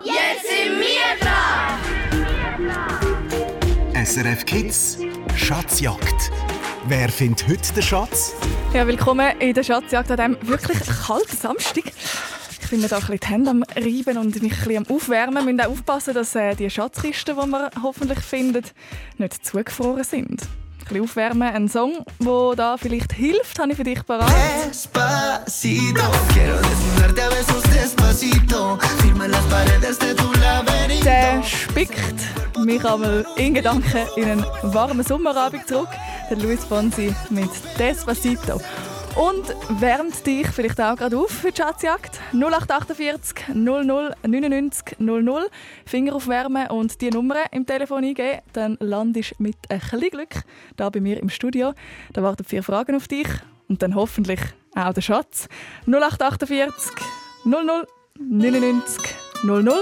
Jetzt 0.00 0.46
sind 0.48 0.80
wir 0.80 1.16
dran! 1.20 1.78
SRF 4.04 4.46
Kids 4.46 4.98
Schatzjagd. 5.36 6.30
Wer 6.86 7.08
findet 7.10 7.46
heute 7.48 7.72
den 7.74 7.82
Schatz? 7.82 8.34
Ja, 8.72 8.86
willkommen 8.86 9.38
in 9.40 9.52
der 9.52 9.62
Schatzjagd 9.62 10.10
an 10.10 10.16
diesem 10.16 10.48
wirklich 10.48 10.78
kalten 11.06 11.36
Samstag. 11.36 11.84
Ich 12.62 12.70
bin 12.70 12.80
mir 12.80 12.88
da 12.88 12.96
ein 12.96 13.00
bisschen 13.00 13.20
die 13.20 13.26
Hände 13.26 13.50
am 13.50 13.62
Reiben 13.62 14.16
und 14.18 14.42
mich 14.42 14.52
ein 14.52 14.58
bisschen 14.58 14.86
am 14.86 14.86
Aufwärmen. 14.94 15.46
Wir 15.46 15.52
müssen 15.52 15.60
auch 15.60 15.72
aufpassen, 15.72 16.14
dass 16.14 16.34
äh, 16.34 16.54
die 16.54 16.70
Schatzkisten, 16.70 17.36
die 17.36 17.46
wir 17.46 17.70
hoffentlich 17.82 18.20
finden, 18.20 18.64
nicht 19.18 19.44
zugefroren 19.44 20.04
sind. 20.04 20.40
Bisschen 20.88 21.04
aufwärmen. 21.04 21.42
Ein 21.54 21.68
Song, 21.68 22.04
der 22.20 22.56
da 22.56 22.76
vielleicht 22.76 23.12
hilft, 23.12 23.58
habe 23.58 23.72
ich 23.72 23.76
für 23.76 23.84
dich 23.84 24.04
parat. 24.06 24.30
Despacito, 24.68 26.02
quiero 26.32 26.56
desnudarte 26.58 27.24
a 27.24 27.28
besos 27.30 27.62
despacito. 27.62 28.78
Firma 29.00 29.26
las 29.26 29.44
paredes 29.46 29.98
de 29.98 30.14
tu 30.14 30.30
laberinto. 30.32 31.04
Der 31.04 31.42
spickt 31.42 31.98
mich 32.58 32.84
einmal 32.84 33.24
in 33.36 33.54
Gedanken 33.54 34.06
in 34.16 34.24
einen 34.24 34.46
warmen 34.62 35.04
Sommerabend 35.04 35.66
zurück. 35.66 35.88
Der 36.30 36.36
Luis 36.36 36.64
Fonsi 36.64 37.14
mit 37.30 37.50
Despacito. 37.78 38.60
Und 39.16 39.46
wärmt 39.80 40.26
dich 40.26 40.48
vielleicht 40.48 40.80
auch 40.80 40.96
gerade 40.96 41.16
auf 41.16 41.30
für 41.30 41.52
die 41.52 41.60
Schatzjagd. 41.60 42.20
0848 42.32 43.54
00 43.54 44.16
99 44.26 44.98
00. 44.98 45.46
Finger 45.86 46.16
aufwärmen 46.16 46.66
und 46.68 47.00
die 47.00 47.10
Nummer 47.10 47.36
im 47.52 47.64
Telefon 47.64 48.04
eingeben. 48.04 48.40
Dann 48.52 48.76
landest 48.80 49.34
du 49.38 49.44
mit 49.44 49.56
ein 49.68 49.78
bisschen 49.78 50.10
Glück 50.10 50.42
da 50.76 50.90
bei 50.90 51.00
mir 51.00 51.20
im 51.20 51.28
Studio. 51.28 51.74
Da 52.12 52.24
warten 52.24 52.44
vier 52.44 52.64
Fragen 52.64 52.96
auf 52.96 53.06
dich. 53.06 53.28
Und 53.68 53.82
dann 53.82 53.94
hoffentlich 53.94 54.40
auch 54.74 54.92
der 54.92 55.00
Schatz. 55.00 55.48
0848 55.86 56.92
00 57.44 57.86
99 58.18 59.14
00. 59.44 59.74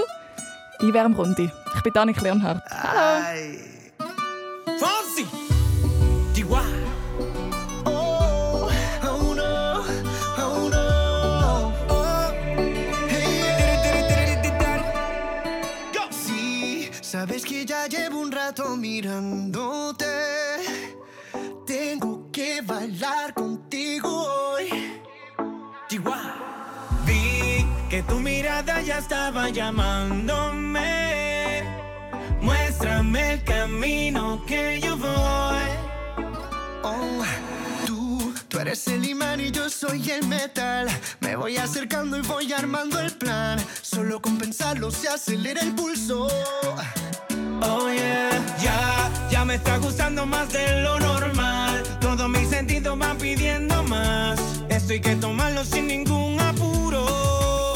Einwärmrunde. 0.79 1.51
Ich 1.75 1.81
bin 1.81 1.93
Danik 1.93 2.21
Leonhardt. 2.21 2.61
Hallo. 2.69 3.57
Chihuahua. 4.77 5.42
Sabes 17.13 17.45
que 17.45 17.63
ya 17.63 17.85
llevo 17.85 18.19
un 18.19 18.31
rato 18.31 18.75
mirándote. 18.75 20.05
Tengo 21.63 22.31
que 22.31 22.61
bailar 22.63 23.35
contigo 23.35 24.09
hoy. 24.09 24.67
Chihuahua. 25.87 26.33
Vi 27.05 27.67
que 27.87 28.01
tu 28.01 28.19
mirada 28.19 28.81
ya 28.81 28.97
estaba 28.97 29.49
llamándome. 29.49 30.81
Muéstrame 32.41 33.33
el 33.33 33.43
camino 33.43 34.43
que 34.47 34.81
yo 34.81 34.97
voy. 34.97 35.69
Oh, 36.81 37.23
tú, 38.53 38.59
eres 38.59 38.87
el 38.87 39.05
imán 39.05 39.39
y 39.39 39.51
yo 39.51 39.69
soy 39.69 40.09
el 40.11 40.27
metal. 40.27 40.87
Me 41.19 41.35
voy 41.35 41.57
acercando 41.57 42.17
y 42.17 42.21
voy 42.21 42.53
armando 42.53 42.99
el 42.99 43.11
plan. 43.11 43.59
Solo 43.81 44.21
con 44.21 44.37
pensarlo 44.37 44.91
se 44.91 45.09
acelera 45.09 45.61
el 45.61 45.73
pulso. 45.73 46.27
Oh 47.61 47.89
yeah, 47.89 48.29
ya, 48.61 49.09
ya 49.31 49.45
me 49.45 49.55
está 49.55 49.77
gustando 49.77 50.25
más 50.25 50.51
de 50.53 50.83
lo 50.83 50.99
normal. 50.99 51.83
Todos 51.99 52.29
mis 52.29 52.49
sentidos 52.49 52.97
van 52.97 53.17
pidiendo 53.17 53.83
más. 53.83 54.39
Esto 54.69 54.93
hay 54.93 55.01
que 55.01 55.15
tomarlo 55.15 55.65
sin 55.65 55.87
ningún 55.87 56.39
apuro. 56.39 57.73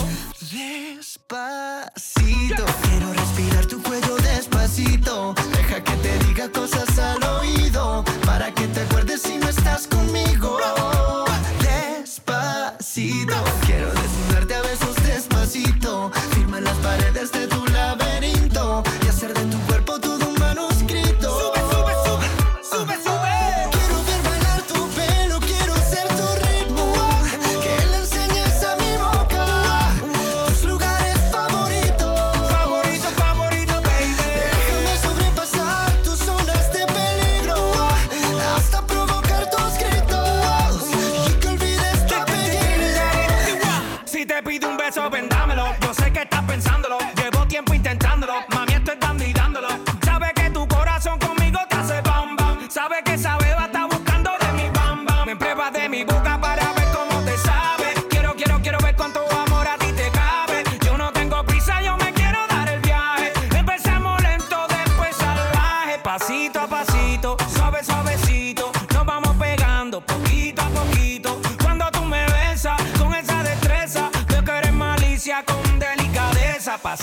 Despacito, 0.51 1.35
quiero 2.83 3.13
respirar 3.13 3.65
tu 3.65 3.81
cuello 3.81 4.15
despacito. 4.17 5.33
Deja 5.55 5.83
que 5.83 5.93
te 5.93 6.19
diga 6.25 6.49
cosas 6.49 6.97
al 6.99 7.23
oído 7.23 8.03
para 8.25 8.53
que 8.53 8.56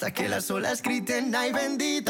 Hasta 0.00 0.14
que 0.14 0.30
las 0.30 0.50
olas 0.50 0.80
griten 0.80 1.34
ay 1.36 1.52
bendito 1.52 2.09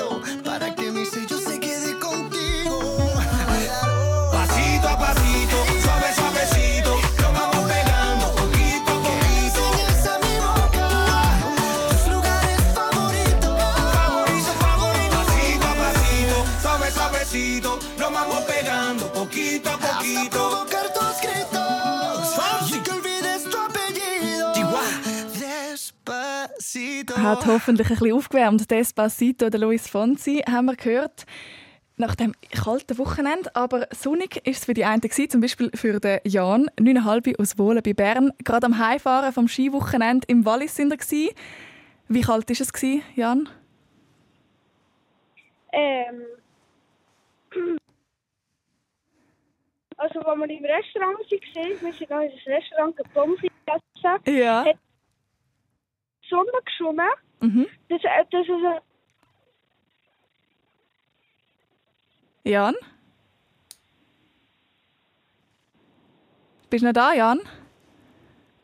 Hat 27.22 27.46
hoffentlich 27.46 27.88
ein 27.90 27.96
bisschen 27.98 28.12
aufgewärmt. 28.14 28.70
Despacito, 28.70 29.50
der 29.50 29.60
Luis 29.60 29.88
Fonsi, 29.88 30.42
haben 30.48 30.66
wir 30.66 30.76
gehört. 30.76 31.26
Nach 31.96 32.14
dem 32.14 32.34
kalten 32.50 32.96
Wochenende, 32.96 33.54
aber 33.54 33.86
sonnig 33.94 34.36
ist 34.46 34.60
es 34.60 34.64
für 34.64 34.72
die 34.74 34.86
einen 34.86 35.02
gewesen, 35.02 35.28
zum 35.28 35.40
Beispiel 35.42 35.70
für 35.74 36.00
den 36.00 36.20
Jan, 36.24 36.70
9,5 36.80 37.38
aus 37.38 37.58
Wohlen 37.58 37.82
bei 37.82 37.92
Bern. 37.92 38.32
Gerade 38.42 38.66
am 38.66 38.78
Heimfahren 38.78 39.32
vom 39.34 39.48
Skiwochenende 39.48 40.26
im 40.28 40.46
Wallis 40.46 40.74
sind 40.76 40.90
er 40.92 40.96
gewesen. 40.96 41.28
Wie 42.08 42.22
kalt 42.22 42.48
ist 42.50 42.62
es 42.62 42.72
gewesen, 42.72 43.02
Jan? 43.16 43.48
Ähm, 45.72 46.22
also, 49.96 50.20
als 50.20 50.38
wir 50.38 50.50
im 50.50 50.64
Restaurant 50.64 51.18
waren, 51.18 51.28
wir 51.30 51.92
sind 51.92 52.00
in 52.00 52.08
das 52.08 52.46
Restaurant 52.46 52.96
Pommes 53.12 53.40
gegessen, 53.40 54.38
Ja. 54.38 54.64
Hat- 54.64 54.78
Sonne 56.30 56.50
geschonnen. 56.64 57.08
Mhm. 57.40 57.66
Das, 57.88 58.00
äh, 58.04 58.24
das 58.30 58.42
ist 58.46 58.50
ein 58.64 58.80
Jan? 62.44 62.74
Bist 66.70 66.82
du 66.82 66.86
noch 66.86 66.92
da, 66.94 67.12
Jan? 67.12 67.40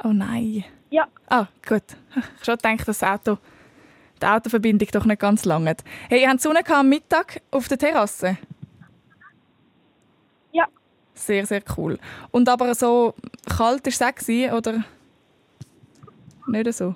Oh 0.05 0.09
nein. 0.13 0.65
Ja, 0.91 1.09
Ah, 1.29 1.47
gut. 1.67 1.83
Ich 2.11 2.17
habe 2.17 2.27
schon 2.45 2.57
gedacht, 2.57 2.89
dass 2.89 2.99
das 2.99 3.03
Auto, 3.03 3.39
die 4.23 4.27
Autoverbindung 4.27 4.89
doch 4.93 5.05
nicht 5.05 5.21
ganz 5.21 5.45
lange. 5.45 5.77
Hey, 6.09 6.23
ihr 6.23 6.29
habt 6.31 6.41
Sonne 6.41 6.61
am 6.69 6.89
Mittag 6.89 7.43
auf 7.51 7.69
der 7.69 7.79
Terrasse? 7.79 8.39
ja, 10.53 10.67
Sehr, 11.15 11.45
sehr 11.47 11.63
cool. 11.77 11.99
Und 12.31 12.49
aber 12.49 12.75
so 12.75 13.15
kalt 13.49 13.85
war 13.85 14.13
es 14.17 14.29
auch, 14.29 14.57
oder? 14.57 14.85
Nicht 16.47 16.73
so? 16.75 16.95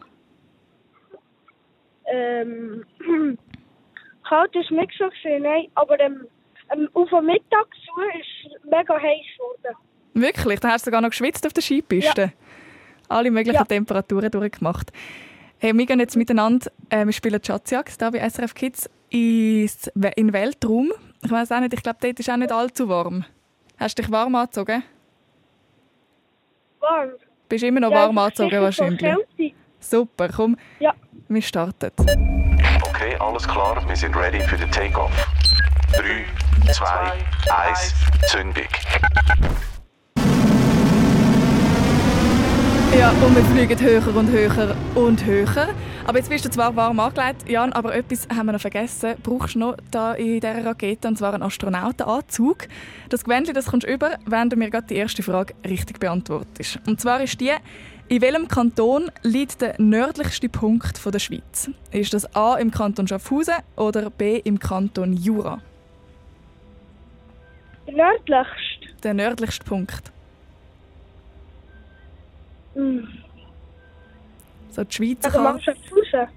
Ähm, 2.11 2.85
kalt 4.29 4.55
ist 4.55 4.71
nicht 4.71 4.93
so 4.99 5.09
nein, 5.39 5.67
aber 5.75 5.99
ähm, 6.01 6.27
ähm, 6.73 6.89
auf 6.95 7.09
dem 7.11 7.27
Mittag 7.27 7.67
zu 7.85 8.01
ist 8.19 8.55
es 8.57 8.65
mega 8.65 8.95
heiß 8.95 9.27
geworden. 9.37 9.77
Wirklich? 10.15 10.61
Da 10.61 10.71
hast 10.71 10.87
du 10.87 10.91
sogar 10.91 11.01
noch 11.01 11.11
geschwitzt 11.11 11.47
auf 11.47 11.53
der 11.53 11.63
Skipiste? 11.63 12.33
Alle 13.09 13.31
möglichen 13.31 13.57
Ja. 13.57 13.65
Temperaturen 13.65 14.31
durchgemacht. 14.31 14.93
Hey, 15.59 15.77
wir 15.77 15.87
gehen 15.87 16.01
jetzt 16.01 16.17
miteinander, 16.17 16.71
äh, 16.89 17.05
wir 17.05 17.13
spielen 17.13 17.41
Schatzjagd 17.43 18.01
hier 18.01 18.11
bei 18.11 18.19
SRF 18.29 18.55
Kids 18.55 18.89
ins, 19.11 19.89
in 19.89 20.29
den 20.29 20.33
Weltraum. 20.33 20.93
Ich 21.23 21.31
weiß 21.31 21.53
auch 21.53 21.61
nicht, 21.61 21.75
ich 21.75 21.83
glaube, 21.83 21.99
dort 22.01 22.19
ist 22.19 22.31
auch 22.31 22.37
nicht 22.37 22.53
allzu 22.53 22.89
warm. 22.89 23.25
Hast 23.79 23.99
du 23.99 24.03
dich 24.03 24.11
warm 24.11 24.35
angezogen? 24.37 24.83
Warm. 26.81 27.11
Bist 27.49 27.65
immer 27.65 27.81
noch 27.81 27.91
Ja, 27.91 27.97
warm 28.07 28.19
angezogen 28.19 28.61
wahrscheinlich. 28.61 29.01
Kälte. 29.01 29.55
Super, 29.81 30.29
komm, 30.29 30.57
Ja. 30.79 30.93
wir 31.29 31.43
starten. 31.43 31.91
Okay, 32.83 33.17
alles 33.19 33.47
klar, 33.49 33.83
wir 33.89 33.97
sind 33.97 34.15
ready 34.17 34.41
für 34.41 34.57
den 34.57 34.71
Takeoff. 34.71 35.11
3, 35.97 36.73
2, 36.73 36.87
1, 37.53 37.95
Zündung. 38.29 38.65
Ja, 42.99 43.11
und 43.11 43.35
wir 43.37 43.45
fliegen 43.45 43.81
höher 43.81 44.15
und 44.17 44.31
höher 44.31 44.77
und 44.97 45.25
höher. 45.25 45.69
Aber 46.07 46.19
jetzt 46.19 46.29
bist 46.29 46.45
du 46.45 46.51
zwar 46.51 46.75
warm 46.75 46.99
angelegt, 47.01 47.49
Jan, 47.49 47.73
aber 47.73 47.95
etwas 47.95 48.29
haben 48.29 48.47
wir 48.47 48.53
noch 48.53 48.61
vergessen. 48.61 49.15
Brauchst 49.23 49.55
du 49.55 49.61
noch 49.61 49.77
da 49.91 50.13
in 50.15 50.41
dieser 50.41 50.65
Rakete, 50.65 51.09
und 51.09 51.17
zwar 51.17 51.33
einen 51.33 51.43
Astronautenanzug. 51.45 52.67
Das 53.09 53.23
Gewändchen, 53.25 53.55
das 53.55 53.67
kommst 53.67 53.87
du 53.87 53.93
über, 53.93 54.19
wenn 54.27 54.51
du 54.51 54.57
mir 54.57 54.71
gerade 54.71 54.89
die 54.89 54.97
erste 54.97 55.23
Frage 55.23 55.55
richtig 55.67 56.01
beantwortest. 56.01 56.81
Und 56.87 57.01
zwar 57.01 57.21
ist 57.23 57.41
die, 57.41 57.53
in 58.11 58.21
welchem 58.23 58.49
Kanton 58.49 59.09
liegt 59.23 59.61
der 59.61 59.77
nördlichste 59.79 60.49
Punkt 60.49 60.99
von 60.99 61.13
der 61.13 61.21
Schweiz? 61.21 61.71
Ist 61.93 62.13
das 62.13 62.35
A 62.35 62.57
im 62.57 62.73
Kanton 62.73 63.07
Schaffhausen 63.07 63.55
oder 63.77 64.11
B 64.11 64.39
im 64.39 64.59
Kanton 64.59 65.13
Jura? 65.13 65.63
Der 67.87 67.95
nördlichste. 67.95 68.97
Der 69.05 69.15
nördlichste 69.15 69.65
Punkt. 69.65 70.11
Hm. 72.75 73.07
So 74.71 74.83
die 74.83 74.93
Schweizer 74.93 75.29
Also 75.29 75.43
Karte. 75.45 75.63
Schaffhausen. 75.63 76.29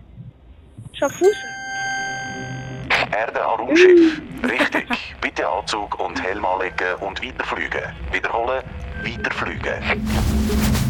Schaffhausen. 0.93 1.33
Erde 3.17 3.45
an 3.45 3.59
Raumschiff. 3.59 4.21
Richtig. 4.43 5.15
Bitte 5.21 5.47
Anzug 5.47 5.99
und 5.99 6.21
Helm 6.21 6.45
anlegen 6.45 6.95
und 6.99 7.19
weiterfliegen. 7.25 7.81
Wiederholen, 8.11 8.63
weiterfliegen. 9.03 10.82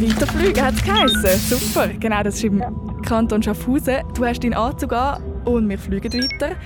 Weiterfliegen 0.00 0.64
hat 0.64 0.74
es 0.74 0.84
geheissen. 0.84 1.58
Super. 1.58 1.88
Genau, 1.88 2.22
das 2.22 2.36
ist 2.36 2.44
im 2.44 2.62
Kanton 3.02 3.42
Schaffhausen. 3.42 3.98
Du 4.14 4.24
hast 4.24 4.42
deinen 4.42 4.54
Anzug 4.54 4.92
an 4.92 5.22
und 5.44 5.68
wir 5.68 5.78
fliegen 5.78 6.12
weiter. 6.14 6.56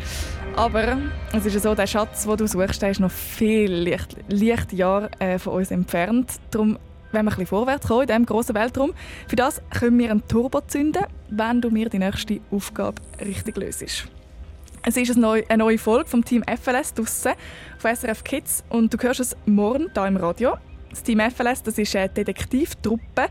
Aber 0.55 0.99
es 1.33 1.45
ist 1.45 1.55
ja 1.55 1.61
so, 1.61 1.75
der 1.75 1.87
Schatz, 1.87 2.25
den 2.25 2.37
du 2.37 2.47
suchst, 2.47 2.81
der 2.81 2.91
ist 2.91 3.01
noch 3.01 3.11
viel 3.11 3.73
Licht, 3.73 4.17
Lichtjahre 4.29 5.11
äh, 5.19 5.39
von 5.39 5.55
uns 5.55 5.71
entfernt. 5.71 6.33
Darum 6.51 6.79
wenn 7.13 7.25
wir 7.25 7.31
ein 7.31 7.37
bisschen 7.37 7.47
vorwärts 7.47 7.87
kommen 7.87 8.03
in 8.03 8.07
diesem 8.09 8.27
grossen 8.27 8.55
Weltraum. 8.55 8.93
Für 9.29 9.37
das 9.37 9.63
können 9.71 9.99
wir 9.99 10.11
einen 10.11 10.27
Turbo 10.29 10.61
zünden, 10.61 11.05
wenn 11.31 11.61
du 11.61 11.71
mir 11.71 11.89
die 11.89 11.99
nächste 11.99 12.41
Aufgabe 12.51 13.01
richtig 13.25 13.57
löst. 13.57 13.83
Es 13.83 14.97
ist 14.97 15.11
eine 15.11 15.21
neue, 15.21 15.51
eine 15.51 15.65
neue 15.65 15.79
Folge 15.79 16.09
vom 16.09 16.25
Team 16.25 16.45
FLS 16.45 16.95
draussen 16.95 17.33
auf 17.77 17.99
SRF 17.99 18.23
Kids 18.23 18.65
und 18.69 18.93
du 18.93 18.99
hörst 18.99 19.21
es 19.21 19.37
morgen 19.47 19.91
hier 19.93 20.07
im 20.07 20.17
Radio. 20.17 20.59
Das 20.91 21.03
Team 21.03 21.21
FLS 21.21 21.63
das 21.63 21.79
ist 21.79 21.95
eine 21.97 22.09
Detektivtruppe. 22.09 23.29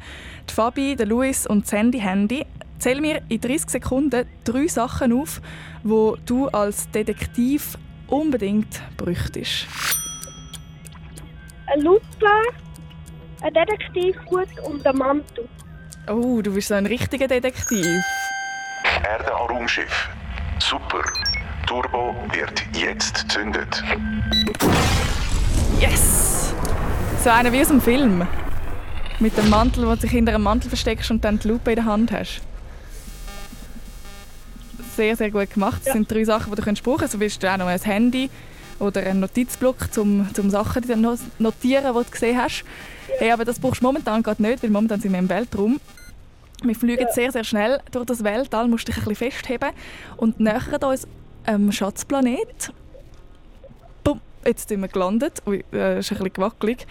Die 0.49 0.53
Fabi, 0.53 0.95
der 0.95 1.05
Luis 1.05 1.47
und 1.47 1.67
Sandy 1.67 1.99
Handy. 1.99 2.45
Zähl 2.79 3.01
mir 3.01 3.21
in 3.29 3.39
30 3.39 3.69
Sekunden 3.69 4.27
drei 4.43 4.67
Sachen 4.67 5.13
auf, 5.13 5.41
wo 5.83 6.17
du 6.25 6.47
als 6.49 6.89
Detektiv 6.91 7.77
unbedingt 8.07 8.81
bräuchtest. 8.97 9.67
Eine 11.67 11.83
Lupe, 11.83 12.03
ein 13.41 13.53
Detektivhut 13.53 14.59
und 14.63 14.85
ein 14.85 14.97
Mantel. 14.97 15.47
Oh, 16.07 16.41
du 16.41 16.53
bist 16.53 16.67
so 16.67 16.75
ein 16.75 16.85
richtiger 16.85 17.27
Detektiv. 17.27 17.87
Erde 19.03 19.35
an 19.35 19.47
Raumschiff. 19.49 20.09
Super. 20.59 21.03
Turbo 21.65 22.15
wird 22.31 22.63
jetzt 22.73 23.29
zündet. 23.31 23.83
Yes! 25.79 26.53
So 27.25 27.31
einer 27.31 27.51
wie 27.51 27.60
aus 27.60 27.69
dem 27.69 27.81
Film. 27.81 28.27
Mit 29.19 29.36
dem 29.36 29.50
Mantel, 29.50 29.88
wo 29.88 29.95
du 29.95 30.01
dich 30.01 30.12
hinter 30.12 30.36
einem 30.36 30.44
Mantel 30.44 30.69
versteckst 30.69 31.10
und 31.10 31.25
dann 31.25 31.39
die 31.39 31.48
Lupe 31.48 31.72
in 31.72 31.77
der 31.77 31.86
Hand 31.86 32.12
hast. 32.12 32.42
Sehr, 34.95 35.16
sehr 35.16 35.31
gut 35.31 35.50
gemacht. 35.50 35.81
Das 35.83 35.94
sind 35.94 36.12
drei 36.12 36.24
Sachen, 36.24 36.54
die 36.54 36.62
du 36.62 36.83
brauchen 36.83 36.98
kannst. 37.00 37.13
So 37.13 37.19
willst 37.19 37.42
du 37.42 37.51
auch 37.51 37.57
noch 37.57 37.66
ein 37.66 37.81
Handy 37.81 38.30
oder 38.77 39.01
einen 39.01 39.22
Notizblock, 39.22 39.89
um, 39.98 40.30
um 40.38 40.50
Sachen 40.51 40.83
zu 40.83 40.95
no- 40.95 41.18
notieren, 41.39 41.95
die 41.98 42.04
du 42.04 42.12
gesehen 42.12 42.39
hast. 42.39 42.63
Hey, 43.18 43.31
aber 43.31 43.44
das 43.44 43.57
brauchst 43.57 43.81
du 43.81 43.88
momentan 43.88 44.22
gerade 44.22 44.44
nicht, 44.44 44.62
weil 44.62 44.69
momentan 44.69 45.01
sind 45.01 45.12
wir 45.12 45.18
im 45.18 45.27
Weltraum. 45.27 45.81
Wir 46.62 46.75
fliegen 46.75 47.07
sehr, 47.12 47.31
sehr 47.31 47.44
schnell 47.44 47.81
durch 47.89 48.06
das 48.06 48.24
Weltall, 48.24 48.68
musst 48.68 48.88
dich 48.88 48.98
ein 48.98 49.04
bisschen 49.06 49.31
festheben 49.31 49.72
und 50.18 50.39
nähern 50.39 50.84
uns 50.84 51.08
am 51.48 51.72
Schatzplanet. 51.72 52.72
Jetzt 54.45 54.69
sind 54.69 54.81
wir 54.81 54.87
gelandet. 54.87 55.41
Ui, 55.45 55.63
äh, 55.73 55.99
ist 55.99 56.11
ein 56.11 56.17
bisschen 56.17 56.33
gewackelig. 56.33 56.85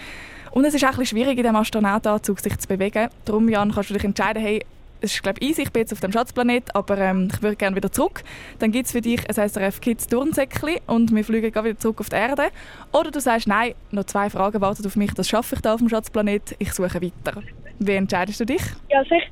Und 0.51 0.65
es 0.65 0.75
ist 0.75 0.85
auch 0.85 0.91
ein 0.91 0.97
bisschen 0.97 1.19
schwierig, 1.19 1.37
in 1.37 1.43
diesem 1.43 1.57
Astronautenanzug 1.57 2.41
sich 2.41 2.57
zu 2.59 2.69
bewegen. 2.69 3.09
Darum, 3.25 3.49
Jan, 3.49 3.73
kannst 3.73 3.91
du 3.91 3.95
dich 3.95 4.05
entscheiden, 4.05 4.43
hey, 4.43 4.65
es 5.01 5.15
ist 5.15 5.23
glaube 5.23 5.39
ich 5.41 5.51
easy, 5.51 5.63
ich 5.63 5.73
bin 5.73 5.81
jetzt 5.81 5.93
auf 5.93 6.01
dem 6.01 6.13
Schatzplanet, 6.13 6.75
aber 6.75 6.97
ähm, 6.97 7.29
ich 7.33 7.43
würde 7.43 7.57
gerne 7.57 7.77
wieder 7.77 7.93
zurück. 7.93 8.23
Dann 8.59 8.73
gibt 8.73 8.87
es 8.87 8.93
für 8.93 9.01
dich 9.01 9.21
ein 9.29 9.49
SRF 9.49 9.81
Kids 9.81 10.07
Turnsäckchen 10.07 10.77
und 10.87 11.15
wir 11.15 11.25
fliegen 11.25 11.53
wieder 11.53 11.79
zurück 11.79 12.01
auf 12.01 12.09
die 12.09 12.17
Erde. 12.17 12.45
Oder 12.93 13.11
du 13.11 13.21
sagst, 13.21 13.47
nein, 13.47 13.75
noch 13.91 14.05
zwei 14.05 14.31
Fragen 14.31 14.61
warten 14.61 14.87
auf 14.87 14.97
mich, 14.97 15.13
das 15.13 15.29
schaffe 15.29 15.57
ich 15.57 15.61
da 15.61 15.75
auf 15.75 15.81
dem 15.81 15.89
Schatzplanet, 15.89 16.57
ich 16.59 16.73
suche 16.73 17.03
weiter. 17.03 17.43
Wie 17.79 17.93
entscheidest 17.93 18.41
du 18.41 18.47
dich? 18.47 18.63
Ja, 18.89 19.03
sicher. 19.03 19.27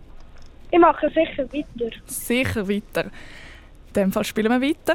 Ich 0.71 0.79
mache 0.79 1.09
sicher 1.09 1.45
weiter. 1.53 1.97
Sicher 2.07 2.69
weiter. 2.69 3.05
In 3.05 3.93
dem 3.95 4.13
Fall 4.13 4.25
spielen 4.25 4.51
wir 4.51 4.61
weiter. 4.61 4.95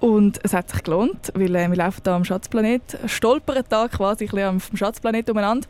Und 0.00 0.40
es 0.42 0.54
hat 0.54 0.70
sich 0.70 0.82
gelohnt, 0.82 1.30
weil 1.34 1.54
äh, 1.54 1.68
wir 1.68 1.76
laufen 1.76 2.00
hier 2.02 2.14
am 2.14 2.24
Schatzplanet, 2.24 2.98
stolpern 3.06 3.62
da 3.68 3.86
quasi 3.88 4.28
am 4.40 4.60
Schatzplanet 4.74 5.28
umeinander. 5.28 5.68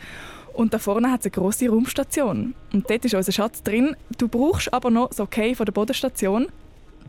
Und 0.55 0.73
da 0.73 0.79
vorne 0.79 1.11
hat 1.11 1.21
es 1.21 1.27
eine 1.27 1.33
grosse 1.33 1.69
Raumstation. 1.69 2.55
Und 2.73 2.89
dort 2.89 3.05
ist 3.05 3.15
unser 3.15 3.33
Schatz 3.33 3.63
drin. 3.63 3.97
Du 4.19 4.29
brauchst 4.29 4.73
aber 4.73 4.91
noch 4.91 5.09
das 5.09 5.21
Okay 5.21 5.55
von 5.55 5.67
der 5.67 5.73
Bodenstation, 5.73 6.47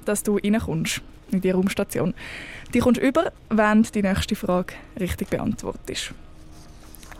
dass 0.05 0.23
du 0.23 0.37
reinkommst 0.37 1.01
in 1.31 1.41
die 1.41 1.51
Raumstation. 1.51 2.13
Die 2.73 2.79
kommst 2.79 3.01
über, 3.01 3.31
wenn 3.49 3.83
die 3.83 4.01
nächste 4.01 4.35
Frage 4.35 4.73
richtig 4.99 5.29
beantwortest. 5.29 6.13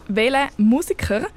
Welcher 0.08 0.50
Musiker 0.58 1.28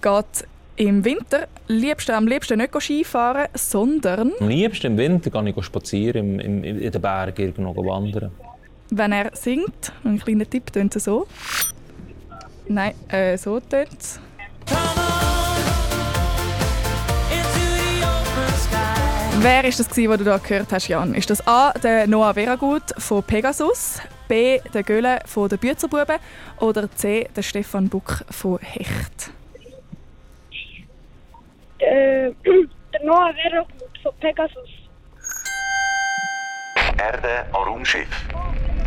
geht 0.00 0.46
im 0.80 1.04
Winter 1.04 1.46
liebsten, 1.68 2.12
am 2.12 2.26
liebsten 2.26 2.56
nicht 2.56 2.72
Skifahren, 2.80 3.48
sondern 3.54 4.32
Am 4.40 4.48
liebsten 4.48 4.86
im 4.86 4.96
Winter 4.96 5.28
gehe 5.28 5.54
ich 5.54 5.64
spazieren, 5.64 6.40
im, 6.40 6.64
im, 6.64 6.80
in 6.80 6.90
den 6.90 7.02
Bergen 7.02 7.42
irgendwo 7.42 7.84
wandern. 7.84 8.30
wenn 8.88 9.12
er 9.12 9.30
singt, 9.36 9.92
ein 10.04 10.18
kleiner 10.18 10.48
Tipp, 10.48 10.72
tönt 10.72 10.96
es 10.96 11.04
so. 11.04 11.26
Nein, 12.66 12.94
äh, 13.08 13.36
so 13.36 13.60
tönt 13.60 14.00
es. 14.00 14.20
Wer 19.42 19.64
ist 19.64 19.80
das, 19.80 19.88
gewesen, 19.90 20.10
was 20.10 20.18
du 20.18 20.24
da 20.24 20.38
gehört 20.38 20.72
hast, 20.72 20.88
Jan? 20.88 21.14
Ist 21.14 21.28
das 21.28 21.46
A, 21.46 21.72
der 21.72 22.06
Noah 22.06 22.32
Veragut 22.32 22.94
von 22.96 23.22
Pegasus, 23.22 23.98
B, 24.28 24.60
der 24.72 24.82
Göhle 24.82 25.18
von 25.26 25.48
den 25.50 25.58
Büzerbuben 25.58 26.16
oder 26.58 26.90
C, 26.94 27.28
der 27.36 27.42
Stefan 27.42 27.90
Buck 27.90 28.24
von 28.30 28.58
Hecht? 28.60 29.30
Äh, 31.80 32.32
der 32.92 33.00
Noah 33.04 33.32
wäre 33.34 33.66
von 34.02 34.12
Pegasus. 34.20 34.68
Erde 36.98 37.46
an 37.52 37.62
Raumschiff. 37.64 38.28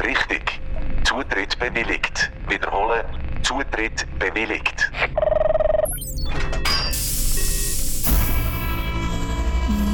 Richtig. 0.03 0.59
Zutritt 1.03 1.57
bewilligt. 1.59 2.31
Wiederhole. 2.47 3.03
Zutritt 3.41 4.05
bewilligt. 4.19 4.91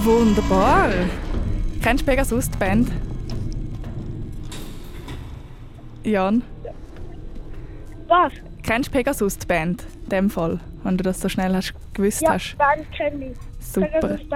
Wunderbar. 0.03 0.89
Kennst 1.81 2.01
du 2.03 2.05
Pegasus, 2.11 2.49
die 2.49 2.57
Band? 2.57 2.91
Jan, 6.03 6.41
Was? 8.07 8.31
kennst 8.63 8.89
du 8.89 8.93
Pegasus, 8.93 9.37
die 9.37 9.45
Band? 9.45 9.85
In 10.05 10.09
dem 10.09 10.29
Fall, 10.29 10.59
wenn 10.83 10.97
du 10.97 11.03
das 11.03 11.19
so 11.19 11.29
schnell 11.29 11.55
hast 11.55 11.73
gewusst 11.93 12.21
Ja, 12.21 12.33
hast. 12.33 12.57
Band 12.57 12.91
kenne 12.91 13.31
ich. 13.31 13.65
Super. 13.65 14.15
Ich. 14.15 14.27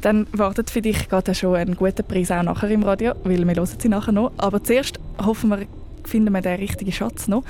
Dann 0.00 0.26
wartet 0.32 0.70
für 0.70 0.82
dich 0.82 1.08
gerade 1.08 1.34
schon 1.34 1.54
ein 1.54 1.76
guter 1.76 2.02
Preis 2.02 2.30
auch 2.30 2.42
nachher 2.42 2.70
im 2.70 2.82
Radio, 2.82 3.14
weil 3.24 3.46
wir 3.46 3.54
hören 3.54 3.66
sie 3.66 3.88
nachher 3.88 4.12
noch. 4.12 4.32
Aber 4.36 4.62
zuerst 4.62 4.98
hoffen 5.24 5.50
wir, 5.50 5.66
finden 6.04 6.32
wir 6.32 6.40
den 6.40 6.56
richtigen 6.56 6.92
Schatz 6.92 7.28
noch. 7.28 7.44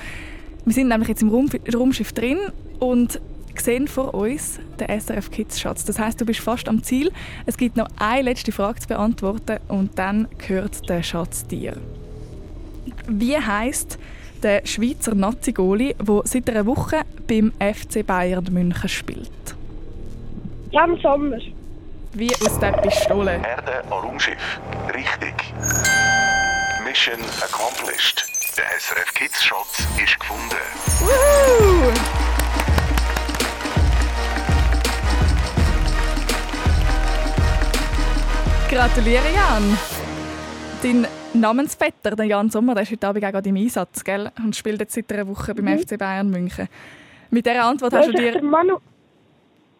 Wir 0.65 0.75
sind 0.75 0.89
nämlich 0.89 1.09
jetzt 1.09 1.23
im 1.23 1.31
Raum, 1.31 1.49
Raumschiff 1.75 2.13
drin 2.13 2.39
und 2.79 3.21
sehen 3.61 3.89
vor 3.89 4.15
uns 4.15 4.59
den 4.79 5.01
SRF 5.01 5.31
Kids 5.31 5.61
Schatz. 5.61 5.85
Das 5.85 5.99
heißt, 5.99 6.21
du 6.21 6.25
bist 6.25 6.41
fast 6.41 6.69
am 6.69 6.83
Ziel. 6.83 7.11
Es 7.47 7.57
gibt 7.57 7.77
noch 7.77 7.89
eine 7.99 8.23
letzte 8.23 8.53
Frage 8.53 8.81
zu 8.81 8.89
beantworten 8.89 9.59
und 9.69 9.99
dann 9.99 10.29
gehört 10.39 10.89
der 10.89 11.03
Schatz 11.03 11.47
dir. 11.47 11.77
Wie 13.09 13.37
heißt 13.37 13.99
der 14.43 14.67
Schweizer 14.67 15.15
Nazi-Goli, 15.15 15.95
der 16.01 16.21
seit 16.25 16.51
einer 16.51 16.67
Woche 16.67 17.03
beim 17.29 17.53
FC 17.59 18.05
Bayern 18.07 18.45
München 18.51 18.89
spielt? 18.89 19.31
Jan 20.71 20.99
Sommer. 21.01 21.39
Wie 22.15 22.35
aus 22.35 22.59
der 22.59 22.73
Pistole. 22.73 23.33
Erde 23.33 23.85
an 23.85 23.93
Raumschiff. 23.93 24.61
Richtig. 24.95 25.35
Mission 26.85 27.21
accomplished. 27.43 28.25
Der 28.57 28.65
SRF 28.79 29.15
Kids 29.15 29.43
Schatz 29.43 29.87
ist 30.03 30.21
gefunden. 30.21 30.57
Woo! 31.01 31.93
Gratuliere, 38.69 39.33
Jan. 39.35 39.79
Dein 40.83 41.07
Namensvetter, 41.35 42.15
der 42.15 42.27
Jan 42.27 42.51
Sommer, 42.51 42.75
der 42.75 42.83
ist 42.83 42.93
heute 42.93 43.09
Abend 43.09 43.25
auch 43.25 43.31
gerade 43.33 43.49
im 43.49 43.57
Einsatz 43.57 44.05
gell? 44.05 44.31
und 44.39 44.55
spielt 44.55 44.81
jetzt 44.81 44.95
seit 44.95 45.11
einer 45.13 45.27
Woche 45.27 45.55
beim 45.55 45.79
FC 45.79 45.99
Bayern 45.99 46.31
München. 46.31 46.69
Mit 47.31 47.47
dieser 47.47 47.65
Antwort 47.65 47.95
hast 47.95 48.09
du 48.09 48.13
dir... 48.13 48.43
Manu. 48.43 48.79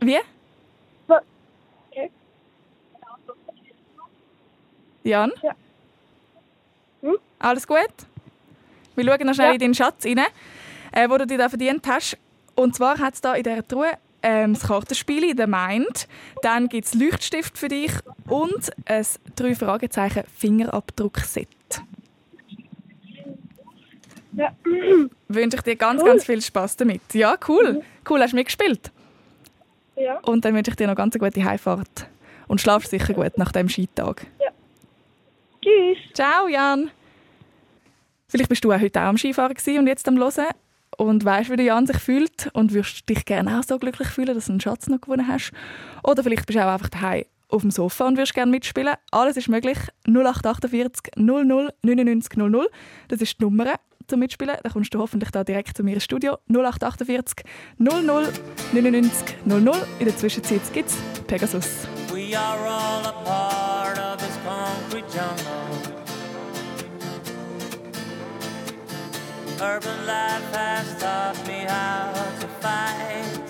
Wie? 0.01 0.19
Okay. 1.07 2.11
Jan? 5.05 5.31
Ja. 5.43 5.55
Hm? 7.03 7.17
Alles 7.39 7.67
gut? 7.67 7.77
Wir 8.97 9.05
schauen 9.05 9.27
noch 9.27 9.35
schnell 9.35 9.49
Ja. 9.49 9.53
in 9.55 9.59
deinen 9.59 9.75
Schatz 9.75 10.05
rein, 10.07 10.21
äh, 10.93 11.09
wo 11.09 11.19
du 11.19 11.27
dir 11.27 11.39
da 11.39 11.49
verdient 11.49 11.87
hast. 11.87 12.17
Und 12.55 12.75
zwar 12.75 12.99
hat 12.99 13.15
es 13.15 13.21
da 13.21 13.35
in 13.35 13.43
dieser 13.43 13.67
Truhe 13.67 13.93
ähm, 14.23 14.55
das 14.55 14.63
Kartenspiel 14.65 15.25
in 15.31 15.37
der 15.37 15.47
Mind. 15.47 16.09
Dann 16.43 16.69
gibt 16.69 16.87
es 16.87 16.95
Leuchtstift 16.95 17.59
für 17.59 17.69
dich 17.69 17.93
und 18.29 18.71
ein 18.87 19.05
drei 19.37 19.55
Fragezeichen 19.55 20.25
Fingerabdruck-Set. 20.37 21.49
Ja. 24.35 24.55
Wünsche 25.29 25.57
ich 25.59 25.63
dir 25.63 25.77
ganz, 25.77 26.01
Cool. 26.03 26.09
ganz 26.09 26.25
viel 26.25 26.41
Spaß 26.41 26.77
damit. 26.77 27.03
Ja, 27.13 27.37
cool. 27.49 27.83
Cool, 28.09 28.21
hast 28.21 28.33
du 28.33 28.37
mitgespielt. 28.37 28.91
ja. 29.97 30.19
Und 30.21 30.45
dann 30.45 30.55
wünsche 30.55 30.71
ich 30.71 30.77
dir 30.77 30.87
noch 30.87 30.97
ganz 30.97 31.15
eine 31.15 31.29
gute 31.29 31.45
Heimfahrt. 31.45 32.07
Und 32.49 32.61
schlaf 32.61 32.87
sicher 32.87 33.13
gut 33.15 33.37
nach 33.39 33.53
dem 33.53 33.69
Skitag. 33.69 34.27
Tschüss. 35.63 35.99
Ciao, 36.15 36.49
Jan. 36.49 36.91
Vielleicht 38.29 38.49
bist 38.49 38.65
du 38.65 38.73
auch 38.73 38.81
heute 38.81 39.01
auch 39.01 39.05
am 39.05 39.19
Skifahren 39.19 39.55
und 39.79 39.87
jetzt 39.87 40.09
am 40.09 40.17
Hören 40.19 40.47
und 41.03 41.25
weißt, 41.25 41.51
wie 41.51 41.57
der 41.57 41.67
Jan 41.67 41.87
sich 41.87 41.99
fühlt 41.99 42.49
und 42.53 42.73
würdest 42.73 43.09
dich 43.09 43.25
gerne 43.25 43.59
auch 43.59 43.65
so 43.65 43.79
glücklich 43.79 44.09
fühlen, 44.09 44.35
dass 44.35 44.47
du 44.47 44.53
einen 44.53 44.61
Schatz 44.61 44.89
noch 44.89 45.01
gewonnen 45.01 45.27
hast. 45.27 45.53
Oder 46.05 46.23
vielleicht 46.23 46.47
bist 46.47 46.59
du 46.59 46.65
auch 46.65 46.73
einfach 46.73 46.89
daheim 46.89 47.25
auf 47.49 47.63
dem 47.63 47.71
Sofa 47.71 48.07
und 48.07 48.17
würdest 48.17 48.35
gerne 48.35 48.51
mitspielen. 48.51 48.95
Alles 49.11 49.37
ist 49.37 49.49
möglich. 49.49 49.79
0848 50.07 51.13
00 51.17 51.73
99 51.83 52.37
00. 52.37 52.69
Das 53.09 53.21
ist 53.21 53.39
die 53.39 53.45
Nummer 53.45 53.75
zum 54.07 54.21
Mitspielen. 54.21 54.57
Da 54.63 54.71
kommst 54.71 54.95
du 54.95 54.99
hoffentlich 54.99 55.31
da 55.31 55.45
direkt 55.45 55.77
zu 55.77 55.83
mir 55.83 55.95
ins 55.95 56.05
Studio. 56.05 56.39
0848 56.49 57.45
00 57.79 58.33
99 58.73 59.37
00. 59.45 59.75
In 59.99 60.07
der 60.07 60.17
Zwischenzeit 60.17 60.61
gibt 60.73 60.89
es 60.89 60.97
Pegasus. 61.27 61.87
We 62.13 62.37
are 62.37 62.59
all 62.59 63.07
a 63.07 63.62
Urban 69.65 70.07
life 70.07 70.55
has 70.57 71.01
taught 71.01 71.39
me 71.47 71.65
how 71.69 72.13
to 72.41 72.49
fight. 72.59 73.49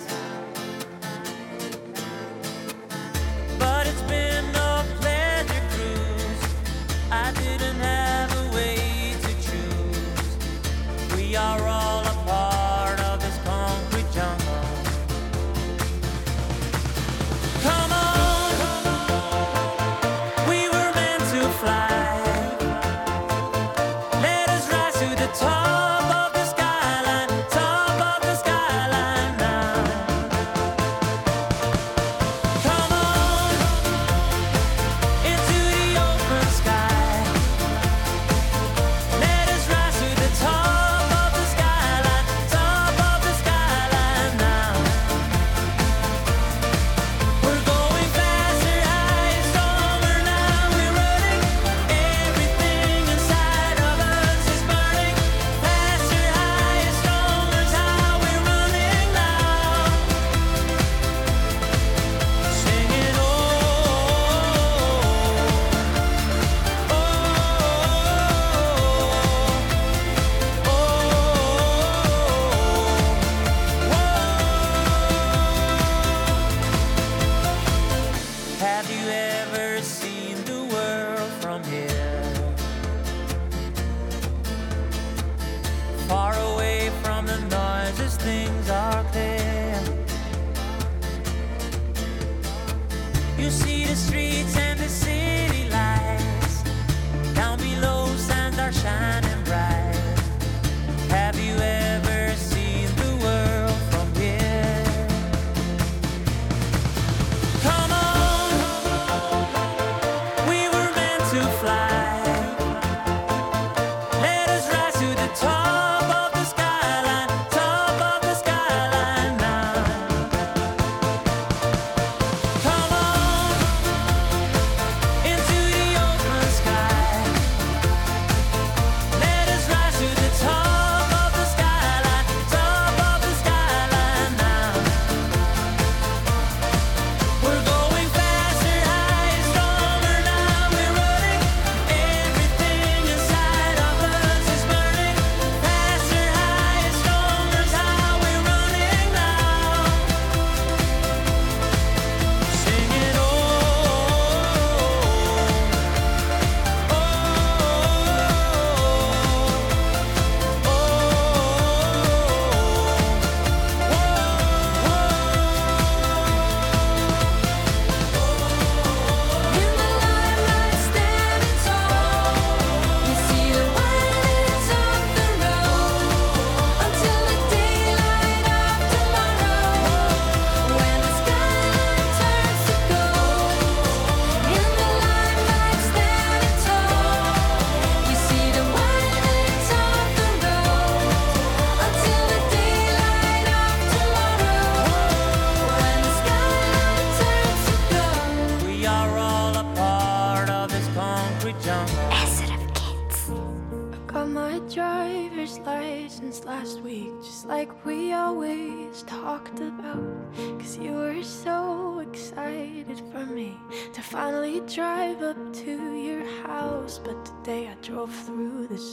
But 3.57 3.87
it's 3.87 4.03
been 4.03 4.45
a 4.53 4.85
pleasure 5.01 5.63
cruise. 5.71 6.43
I 7.09 7.31
didn't 7.31 7.79
have 7.79 8.31
a 8.45 8.55
way 8.55 9.15
to 9.23 9.31
choose. 9.41 11.17
We 11.17 11.35
are 11.35 11.67
all 11.67 12.02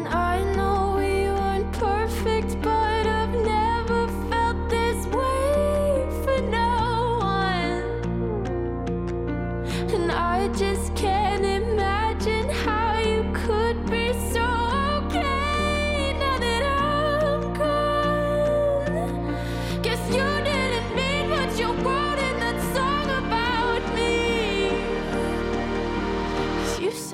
And 0.00 0.08
I 0.08 0.42
know 0.54 0.94
we 0.96 1.28
weren't 1.28 1.70
perfect, 1.72 2.62
but 2.62 2.79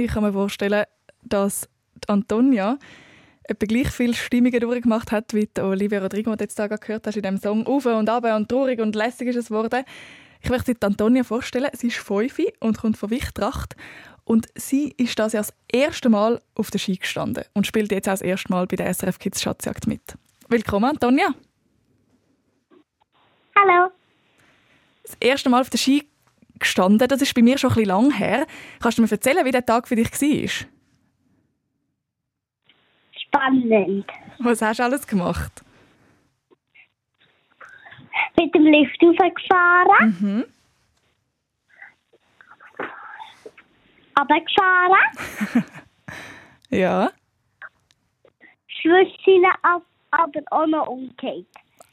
Ich 0.00 0.10
kann 0.10 0.22
mir 0.22 0.32
vorstellen, 0.32 0.84
dass 1.22 1.68
Antonia 2.06 2.78
etwa 3.42 3.66
gleich 3.66 3.90
viele 3.90 4.14
Stimmungen 4.14 4.58
durchgemacht 4.58 5.12
hat, 5.12 5.34
wie 5.34 5.46
die 5.46 5.60
Olivia 5.60 6.00
Rodrigo, 6.00 6.30
die 6.30 6.38
du 6.38 6.44
jetzt 6.44 6.58
da 6.58 6.68
gehört 6.68 7.06
hast, 7.06 7.16
in 7.16 7.22
diesem 7.22 7.36
Song. 7.36 7.66
Auf 7.66 7.84
und 7.84 8.08
ab 8.08 8.24
und 8.24 8.48
traurig 8.48 8.80
und 8.80 8.94
lässig 8.94 9.28
ist 9.28 9.36
es 9.36 9.48
geworden. 9.48 9.84
Ich 10.40 10.48
möchte 10.48 10.74
die 10.74 10.82
Antonia 10.86 11.22
vorstellen. 11.22 11.68
Sie 11.74 11.88
ist 11.88 11.98
fünf 11.98 12.40
und 12.60 12.78
kommt 12.78 12.96
von 12.96 13.10
Wichtracht. 13.10 13.76
Und 14.24 14.46
sie 14.54 14.94
ist 14.96 15.18
das 15.18 15.34
ja 15.34 15.40
das 15.40 15.52
erste 15.70 16.08
Mal 16.08 16.40
auf 16.54 16.70
der 16.70 16.78
Ski 16.78 16.96
gestanden 16.96 17.44
und 17.52 17.66
spielt 17.66 17.92
jetzt 17.92 18.08
auch 18.08 18.12
das 18.12 18.22
erste 18.22 18.50
Mal 18.50 18.66
bei 18.66 18.76
der 18.76 18.94
SRF 18.94 19.18
Kids 19.18 19.42
Schatzjagd 19.42 19.86
mit. 19.86 20.14
Willkommen, 20.48 20.88
Antonia. 20.88 21.34
Hallo. 23.54 23.90
Das 25.02 25.16
erste 25.20 25.50
Mal 25.50 25.60
auf 25.60 25.68
der 25.68 25.78
Ski 25.78 26.09
gestanden, 26.60 27.08
das 27.08 27.22
ist 27.22 27.34
bei 27.34 27.42
mir 27.42 27.58
schon 27.58 27.70
ein 27.70 27.74
bisschen 27.74 27.88
lang 27.88 28.10
her. 28.12 28.46
Kannst 28.80 28.98
du 28.98 29.02
mir 29.02 29.10
erzählen, 29.10 29.44
wie 29.44 29.50
der 29.50 29.66
Tag 29.66 29.88
für 29.88 29.96
dich 29.96 30.10
war? 30.10 30.66
Spannend. 33.26 34.06
Was 34.38 34.62
hast 34.62 34.78
du 34.78 34.84
alles 34.84 35.06
gemacht? 35.06 35.52
Mit 38.38 38.54
dem 38.54 38.64
Lift 38.64 39.00
hochgefahren. 39.02 40.16
Mhm. 40.20 40.44
Runtergefahren. 44.18 45.64
Ja. 46.72 47.10
Ab, 49.62 49.82
aber 50.12 50.40
auch 50.52 50.66
noch 50.66 50.86
umgekehrt. 50.86 51.46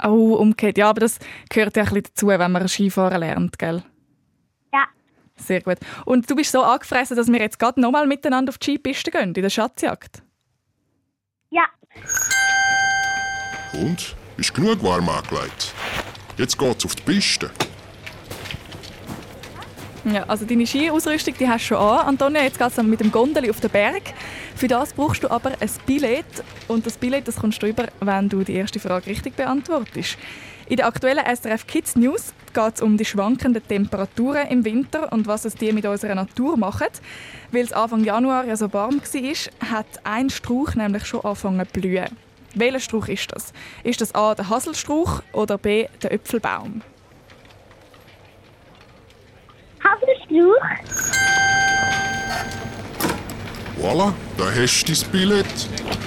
Oh, 0.03 0.35
umgekehrt. 0.35 0.77
Ja, 0.77 0.89
aber 0.89 1.01
das 1.01 1.19
gehört 1.49 1.75
ja 1.75 1.83
ein 1.83 1.89
bisschen 1.89 2.03
dazu, 2.03 2.27
wenn 2.27 2.51
man 2.51 2.67
Skifahren 2.67 3.19
lernt, 3.19 3.57
gell? 3.57 3.81
Sehr 5.37 5.61
gut. 5.61 5.77
Und 6.05 6.29
du 6.29 6.35
bist 6.35 6.51
so 6.51 6.61
angefressen, 6.61 7.15
dass 7.15 7.27
wir 7.27 7.39
jetzt 7.39 7.59
gerade 7.59 7.79
nochmal 7.79 8.07
miteinander 8.07 8.49
auf 8.49 8.57
die 8.57 8.71
Skipiste 8.71 9.11
gehen, 9.11 9.33
in 9.33 9.41
der 9.41 9.49
Schatzjagd? 9.49 10.23
Ja. 11.49 11.63
Und? 13.73 14.15
Ist 14.37 14.53
genug 14.53 14.83
warm 14.83 15.09
angelegt. 15.09 15.73
Jetzt 16.37 16.57
geht's 16.57 16.85
auf 16.85 16.93
die 16.95 17.01
Piste. 17.01 17.49
Ja, 20.05 20.23
also 20.23 20.45
deine 20.45 20.65
Skiausrüstung 20.65 21.33
die 21.37 21.47
hast 21.47 21.63
du 21.63 21.67
schon 21.69 21.77
an, 21.77 22.07
Antonia. 22.07 22.43
Jetzt 22.43 22.59
geht 22.59 22.67
es 22.67 22.81
mit 22.83 22.99
dem 22.99 23.11
Gondeli 23.11 23.49
auf 23.49 23.59
den 23.59 23.71
Berg. 23.71 24.03
Für 24.55 24.67
das 24.67 24.93
brauchst 24.93 25.23
du 25.23 25.29
aber 25.29 25.51
ein 25.59 25.69
Billett. 25.85 26.25
Und 26.67 26.85
das 26.85 26.97
Billett 26.97 27.27
das 27.27 27.35
kommst 27.37 27.61
du 27.61 27.67
über, 27.67 27.87
wenn 27.99 28.29
du 28.29 28.43
die 28.43 28.53
erste 28.53 28.79
Frage 28.79 29.07
richtig 29.07 29.35
beantwortest. 29.35 30.17
In 30.69 30.75
der 30.75 30.87
aktuellen 30.87 31.23
SRF 31.23 31.65
Kids 31.65 31.95
News 31.95 32.33
geht 32.53 32.75
es 32.75 32.81
um 32.81 32.97
die 32.97 33.05
schwankenden 33.05 33.65
Temperaturen 33.65 34.47
im 34.49 34.65
Winter 34.65 35.13
und 35.13 35.25
was 35.25 35.45
es 35.45 35.55
die 35.55 35.71
mit 35.71 35.85
unserer 35.85 36.13
Natur 36.13 36.57
machen. 36.57 36.87
Weil 37.53 37.63
es 37.63 37.71
Anfang 37.71 38.03
Januar 38.03 38.43
ja 38.43 38.57
so 38.57 38.73
warm 38.73 38.99
war, 38.99 39.69
hat 39.71 39.85
ein 40.03 40.29
Strauch 40.29 40.75
nämlich 40.75 41.05
schon 41.05 41.21
angefangen 41.21 41.65
zu 41.65 41.79
blühen. 41.79 42.07
Welcher 42.53 42.81
Strauch 42.81 43.07
ist 43.07 43.31
das? 43.31 43.53
Ist 43.83 44.01
das 44.01 44.13
A 44.13 44.35
der 44.35 44.49
Haselstrauch 44.49 45.21
oder 45.31 45.57
B 45.57 45.87
der 46.03 46.11
Äpfelbaum? 46.11 46.81
Haselstrauch. 49.81 50.67
Voilà, 53.79 54.11
da 54.37 54.51
hast 54.53 54.83
du 54.83 54.93
dein 54.93 55.11
Billett. 55.11 56.06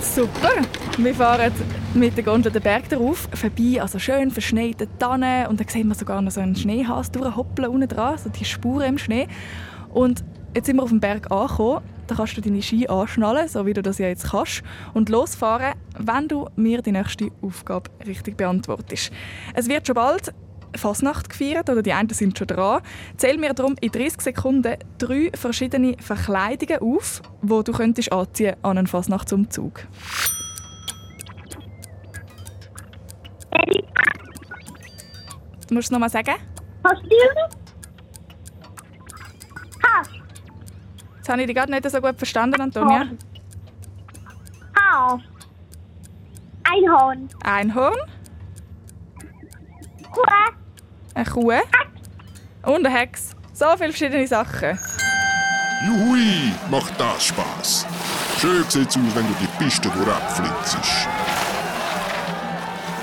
Super! 0.00 0.62
Wir 0.96 1.14
fahren 1.14 1.52
mit 1.92 2.16
der 2.16 2.24
Gondel 2.24 2.50
den 2.50 2.62
Berg 2.62 2.88
darauf, 2.88 3.28
vorbei, 3.34 3.82
also 3.82 3.98
schön 3.98 4.30
verschneite 4.30 4.88
Tannen 4.98 5.46
und 5.46 5.60
dann 5.60 5.68
sehen 5.68 5.88
wir 5.88 5.94
sogar 5.94 6.22
noch 6.22 6.30
so 6.30 6.40
einen 6.40 6.56
Schneehas 6.56 7.10
durchhoppeln 7.12 7.68
unten 7.68 7.88
dran, 7.88 8.16
so 8.16 8.30
die 8.30 8.44
Spuren 8.44 8.88
im 8.88 8.98
Schnee. 8.98 9.28
Und 9.92 10.24
jetzt 10.54 10.66
sind 10.66 10.76
wir 10.76 10.84
auf 10.84 10.88
dem 10.88 11.00
Berg 11.00 11.30
angekommen, 11.30 11.82
da 12.06 12.14
kannst 12.14 12.36
du 12.36 12.40
deine 12.40 12.62
Ski 12.62 12.88
anschnallen, 12.88 13.46
so 13.46 13.66
wie 13.66 13.74
du 13.74 13.82
das 13.82 13.98
ja 13.98 14.08
jetzt 14.08 14.30
kannst, 14.30 14.62
und 14.94 15.10
losfahren, 15.10 15.74
wenn 15.98 16.28
du 16.28 16.48
mir 16.56 16.80
die 16.80 16.92
nächste 16.92 17.28
Aufgabe 17.42 17.90
richtig 18.06 18.38
beantwortest. 18.38 19.12
Es 19.54 19.68
wird 19.68 19.86
schon 19.86 19.94
bald 19.94 20.32
Fasnacht 20.76 21.28
gefeiert 21.28 21.68
oder 21.70 21.82
die 21.82 21.92
einen 21.92 22.08
sind 22.10 22.36
schon 22.36 22.46
dran. 22.46 22.82
Zähl 23.16 23.38
mir 23.38 23.54
darum 23.54 23.76
in 23.80 23.90
30 23.90 24.20
Sekunden 24.20 24.76
drei 24.98 25.30
verschiedene 25.34 25.96
Verkleidungen 26.00 26.80
auf, 26.80 27.22
die 27.42 27.64
du 27.64 27.72
könntest 27.72 28.12
anziehen 28.12 28.56
an 28.62 28.78
einen 28.78 28.86
Fasnachtsumzug. 28.86 29.86
Du 35.68 35.74
musst 35.74 35.86
es 35.86 35.90
nochmal 35.90 36.10
sagen. 36.10 36.34
Kostüm. 36.82 37.10
Haas. 39.84 40.08
Jetzt 41.16 41.28
habe 41.28 41.40
ich 41.42 41.46
dich 41.46 41.56
gerade 41.56 41.70
nicht 41.70 41.88
so 41.88 42.00
gut 42.00 42.16
verstanden, 42.16 42.60
Antonia. 42.60 43.08
Haas. 44.76 45.20
Einhorn. 46.64 47.28
Einhorn, 47.44 47.98
Kuh. 50.12 50.22
Eine 51.20 51.30
Kuh 51.30 51.52
und 52.62 52.86
eine 52.86 52.90
Hex. 52.90 53.30
So 53.52 53.66
viele 53.76 53.90
verschiedene 53.90 54.26
Sachen. 54.26 54.78
Juhui, 55.86 56.52
macht 56.70 56.98
das 56.98 57.26
Spaß. 57.26 57.86
Schön 58.40 58.64
sieht's 58.68 58.96
aus, 58.96 59.14
wenn 59.14 59.26
du 59.26 59.34
die 59.40 59.64
Piste 59.64 59.88
durchflitzt. 59.88 60.78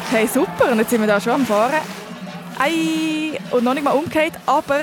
Hey, 0.09 0.27
super. 0.27 0.71
Und 0.71 0.79
jetzt 0.79 0.89
sind 0.89 1.01
wir 1.01 1.07
da 1.07 1.19
schon 1.19 1.33
am 1.33 1.45
Fahren. 1.45 1.81
Ei, 2.59 3.39
und 3.51 3.63
noch 3.63 3.73
nicht 3.73 3.83
mal 3.83 3.91
umgekehrt, 3.91 4.33
aber 4.45 4.81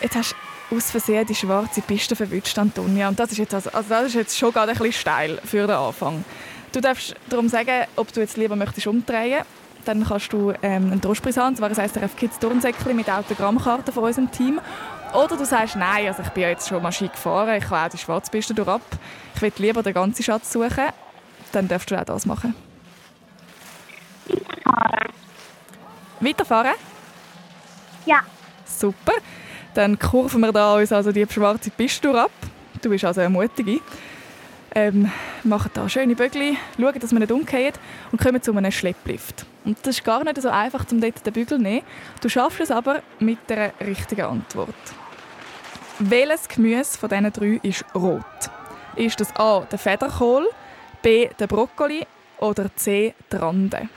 jetzt 0.00 0.16
hast 0.16 0.34
du 0.70 0.76
aus 0.76 0.90
Versehen 0.90 1.26
die 1.26 1.34
schwarze 1.34 1.82
Piste 1.82 2.16
verwünscht, 2.16 2.56
Antonia. 2.58 3.08
Und 3.08 3.18
das 3.18 3.32
ist 3.32 3.38
jetzt, 3.38 3.52
also, 3.52 3.70
also 3.70 3.88
das 3.88 4.06
ist 4.06 4.14
jetzt 4.14 4.38
schon 4.38 4.52
gerade 4.52 4.72
ein 4.72 4.78
bisschen 4.78 4.92
steil 4.92 5.40
für 5.44 5.66
den 5.66 5.76
Anfang. 5.76 6.24
Du 6.72 6.80
darfst 6.80 7.14
darum 7.28 7.48
sagen, 7.48 7.86
ob 7.96 8.12
du 8.12 8.20
jetzt 8.20 8.36
lieber 8.36 8.56
möchtest 8.56 8.86
umdrehen 8.86 9.42
dann 9.84 10.04
kannst 10.04 10.32
du 10.32 10.52
ähm, 10.62 10.92
einen 10.92 11.00
Trostpreis 11.00 11.36
haben, 11.36 11.48
und 11.48 11.56
zwar 11.56 11.68
ein 11.68 11.74
SRF 11.74 12.16
Kids 12.16 12.38
Turnsäckchen 12.38 12.94
mit 12.94 13.10
Autogrammkarten 13.10 13.92
von 13.92 14.04
unserem 14.04 14.30
Team. 14.30 14.60
Oder 15.14 15.36
du 15.36 15.44
sagst, 15.44 15.76
nein, 15.76 16.06
also 16.06 16.22
ich 16.22 16.28
bin 16.30 16.42
ja 16.42 16.50
jetzt 16.50 16.68
schon 16.68 16.82
mal 16.82 16.92
Ski 16.92 17.08
gefahren, 17.08 17.56
ich 17.56 17.64
kann 17.64 17.86
auch 17.86 17.90
die 17.90 17.98
Schwarzpiste 17.98 18.54
durchab. 18.54 18.82
Ich 19.34 19.42
will 19.42 19.52
lieber 19.58 19.82
den 19.82 19.94
ganzen 19.94 20.22
Schatz 20.22 20.52
suchen. 20.52 20.88
Dann 21.52 21.68
darfst 21.68 21.90
du 21.90 21.98
auch 21.98 22.04
das 22.04 22.26
machen. 22.26 22.54
Weiterfahren? 26.20 26.74
Ja. 28.04 28.20
Super. 28.66 29.12
Dann 29.74 29.98
kurven 29.98 30.40
wir 30.40 30.52
da 30.52 30.76
uns 30.76 30.92
also 30.92 31.12
die 31.12 31.26
schwarze 31.28 31.70
Piste 31.70 32.10
ab. 32.18 32.30
Du 32.82 32.90
bist 32.90 33.04
also 33.04 33.20
eine 33.20 33.30
Mutige. 33.30 33.80
Ähm, 34.74 35.10
machen 35.44 35.70
da 35.72 35.88
schöne 35.88 36.14
Bögli, 36.14 36.56
schauen, 36.78 37.00
dass 37.00 37.12
wir 37.12 37.18
nicht 37.18 37.32
umgehen 37.32 37.72
und 38.12 38.20
kommen 38.20 38.42
zu 38.42 38.54
einem 38.54 38.70
Schlepplift. 38.70 39.46
Und 39.68 39.76
das 39.82 39.98
ist 39.98 40.04
gar 40.04 40.24
nicht 40.24 40.40
so 40.40 40.48
einfach, 40.48 40.86
um 40.90 40.98
dort 40.98 41.26
den 41.26 41.32
Bügel 41.34 41.58
zu 41.58 41.62
nehmen. 41.62 41.84
Du 42.22 42.30
schaffst 42.30 42.58
es 42.58 42.70
aber 42.70 43.02
mit 43.18 43.38
der 43.50 43.74
richtigen 43.80 44.22
Antwort. 44.22 44.74
Welches 45.98 46.48
Gemüse 46.48 46.96
von 46.96 47.10
diesen 47.10 47.30
drei 47.30 47.60
ist 47.62 47.84
rot? 47.94 48.24
Ist 48.96 49.20
das 49.20 49.36
A. 49.36 49.66
der 49.70 49.78
Federkohl, 49.78 50.48
B. 51.02 51.28
der 51.38 51.46
Brokkoli 51.46 52.06
oder 52.38 52.74
C. 52.76 53.14
die 53.30 53.36
Rande? 53.36 53.90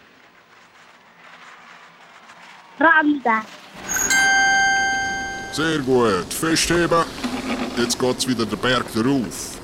Rande. 2.77 3.45
Sehr 5.53 5.79
gut, 5.79 6.33
festheben. 6.33 7.05
Jetzt 7.77 7.97
geht's 7.97 8.27
wieder 8.27 8.45
den 8.45 8.59
Berg 8.59 8.93
darauf. 8.93 9.57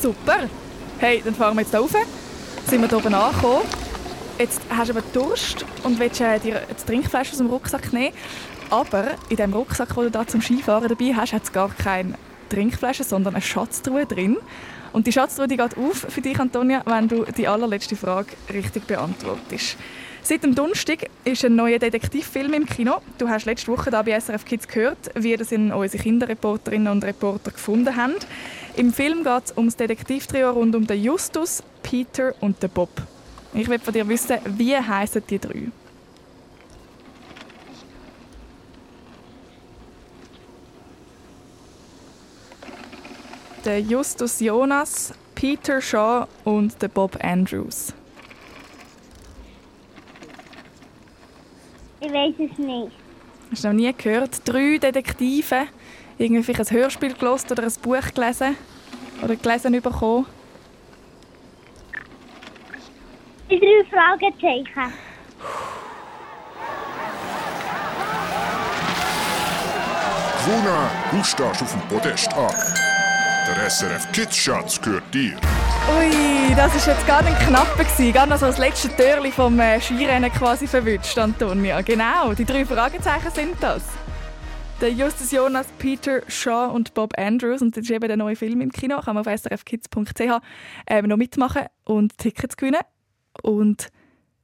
Super. 0.00 0.48
Hey, 0.98 1.20
dann 1.22 1.34
fahren 1.34 1.54
wir 1.54 1.60
jetzt 1.60 1.72
hier 1.72 1.80
rauf. 1.80 2.19
Sind 2.70 2.82
wir 2.82 2.88
hier 2.88 2.98
oben 2.98 3.14
angekommen. 3.14 3.64
Jetzt 4.38 4.60
hast 4.70 4.90
du 4.90 4.92
aber 4.96 5.02
Durst 5.12 5.66
und 5.82 5.98
willst 5.98 6.20
äh, 6.20 6.38
dir 6.38 6.62
die 6.70 6.86
Trinkflasche 6.86 7.32
aus 7.32 7.38
dem 7.38 7.48
Rucksack 7.48 7.92
nehmen. 7.92 8.14
Aber 8.70 9.08
in 9.28 9.38
dem 9.38 9.52
Rucksack, 9.52 9.92
den 9.92 10.04
du 10.04 10.10
da 10.12 10.24
zum 10.24 10.40
Skifahren 10.40 10.86
dabei 10.86 11.12
hast, 11.16 11.32
hat 11.32 11.42
es 11.42 11.52
gar 11.52 11.70
keine 11.70 12.14
Trinkflasche, 12.48 13.02
sondern 13.02 13.34
eine 13.34 13.42
Schatztruhe 13.42 14.06
drin. 14.06 14.36
Und 14.92 15.08
die 15.08 15.12
Schatztruhe 15.12 15.48
die 15.48 15.56
geht 15.56 15.76
auf 15.76 16.06
für 16.10 16.20
dich, 16.20 16.38
Antonia, 16.38 16.82
wenn 16.86 17.08
du 17.08 17.24
die 17.24 17.48
allerletzte 17.48 17.96
Frage 17.96 18.28
richtig 18.52 18.86
beantwortest. 18.86 19.76
Seit 20.22 20.44
dem 20.44 20.54
Donnerstag 20.54 21.08
ist 21.24 21.44
ein 21.44 21.56
neuer 21.56 21.80
Detektivfilm 21.80 22.52
im 22.52 22.66
Kino. 22.66 22.98
Du 23.18 23.28
hast 23.28 23.46
letzte 23.46 23.72
Woche 23.72 23.90
da 23.90 24.02
bei 24.02 24.12
SRF 24.20 24.44
Kids 24.44 24.68
gehört, 24.68 25.10
wie 25.16 25.36
das 25.36 25.50
in 25.50 25.72
unsere 25.72 26.00
Kinderreporterinnen 26.00 26.92
und 26.92 27.02
Reporter 27.02 27.50
gefunden 27.50 27.96
haben. 27.96 28.14
Im 28.76 28.92
Film 28.92 29.24
geht 29.24 29.46
es 29.46 29.52
um 29.52 29.66
das 29.66 29.76
Detektivtrio 29.76 30.50
rund 30.52 30.76
um 30.76 30.86
den 30.86 31.02
Justus, 31.02 31.64
Peter 31.90 32.32
und 32.40 32.62
den 32.62 32.70
Bob. 32.70 32.88
Ich 33.52 33.66
will 33.68 33.80
von 33.80 33.92
dir 33.92 34.06
wissen, 34.06 34.38
wie 34.44 34.76
heißen 34.76 35.24
die 35.28 35.40
drei? 35.40 35.72
Der 43.64 43.80
Justus 43.80 44.38
Jonas, 44.38 45.12
Peter 45.34 45.80
Shaw 45.80 46.28
und 46.44 46.80
der 46.80 46.86
Bob 46.86 47.18
Andrews. 47.24 47.92
Ich 51.98 52.12
weiß 52.12 52.34
es 52.38 52.56
nicht. 52.56 52.92
Hast 53.50 53.64
du 53.64 53.68
noch 53.68 53.74
nie 53.74 53.92
gehört? 53.92 54.48
Drei 54.48 54.78
Detektive, 54.78 55.66
irgendwie 56.18 56.44
vielleicht 56.44 56.70
ein 56.70 56.76
Hörspiel 56.76 57.14
gelesen 57.14 57.50
oder 57.50 57.64
ein 57.64 57.72
Buch 57.82 58.14
gelesen 58.14 58.54
oder 59.24 59.34
gelesen 59.34 59.72
bekommen. 59.82 60.26
Die 63.50 63.58
drei 63.58 63.84
Fragezeichen. 63.90 64.92
Gewonnen, 70.44 70.90
du 71.10 71.24
stehst 71.24 71.62
auf 71.62 71.72
dem 71.72 71.80
Podest 71.88 72.32
an. 72.34 72.54
Der 73.48 73.68
SRF 73.68 74.12
Kids 74.12 74.36
Schatz 74.36 74.80
gehört 74.80 75.02
dir. 75.12 75.32
Ui, 75.98 76.54
das 76.54 76.86
war 76.86 76.94
jetzt 76.94 77.06
gerade 77.06 77.26
ein 77.26 77.34
knapper 77.48 77.82
gewesen. 77.82 78.12
Gerade 78.12 78.30
noch 78.30 78.38
so 78.38 78.46
das 78.46 78.58
letzte 78.58 78.88
Türli 78.88 79.32
vom 79.32 79.58
äh, 79.58 79.80
Skirennen 79.80 80.30
quasi 80.30 80.68
verwünscht, 80.68 81.18
Antonia. 81.18 81.80
Genau, 81.80 82.32
die 82.34 82.44
drei 82.44 82.64
Fragezeichen 82.64 83.32
sind 83.32 83.56
das. 83.60 83.82
Der 84.80 84.92
Justus 84.92 85.32
Jonas, 85.32 85.66
Peter 85.78 86.22
Shaw 86.28 86.72
und 86.72 86.94
Bob 86.94 87.18
Andrews. 87.18 87.62
Und 87.62 87.76
das 87.76 87.82
ist 87.82 87.90
eben 87.90 88.06
der 88.06 88.16
neue 88.16 88.36
Film 88.36 88.60
im 88.60 88.70
Kino. 88.70 89.00
Kann 89.00 89.16
man 89.16 89.26
auf 89.26 89.40
srfkids.ch 89.40 90.40
ähm, 90.86 91.06
noch 91.06 91.16
mitmachen 91.16 91.62
und 91.84 92.16
Tickets 92.16 92.56
gewinnen. 92.56 92.80
Und 93.42 93.88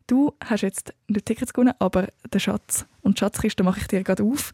du 0.07 0.35
hast 0.45 0.63
jetzt 0.63 0.95
nicht 1.09 1.27
Tickets 1.27 1.53
gewonnen, 1.53 1.75
aber 1.79 2.09
den 2.33 2.41
Schatz 2.41 2.87
und 3.03 3.19
die 3.19 3.21
Schatzkiste 3.21 3.63
mache 3.63 3.81
ich 3.81 3.87
dir 3.87 4.03
gerade 4.03 4.23
auf. 4.23 4.53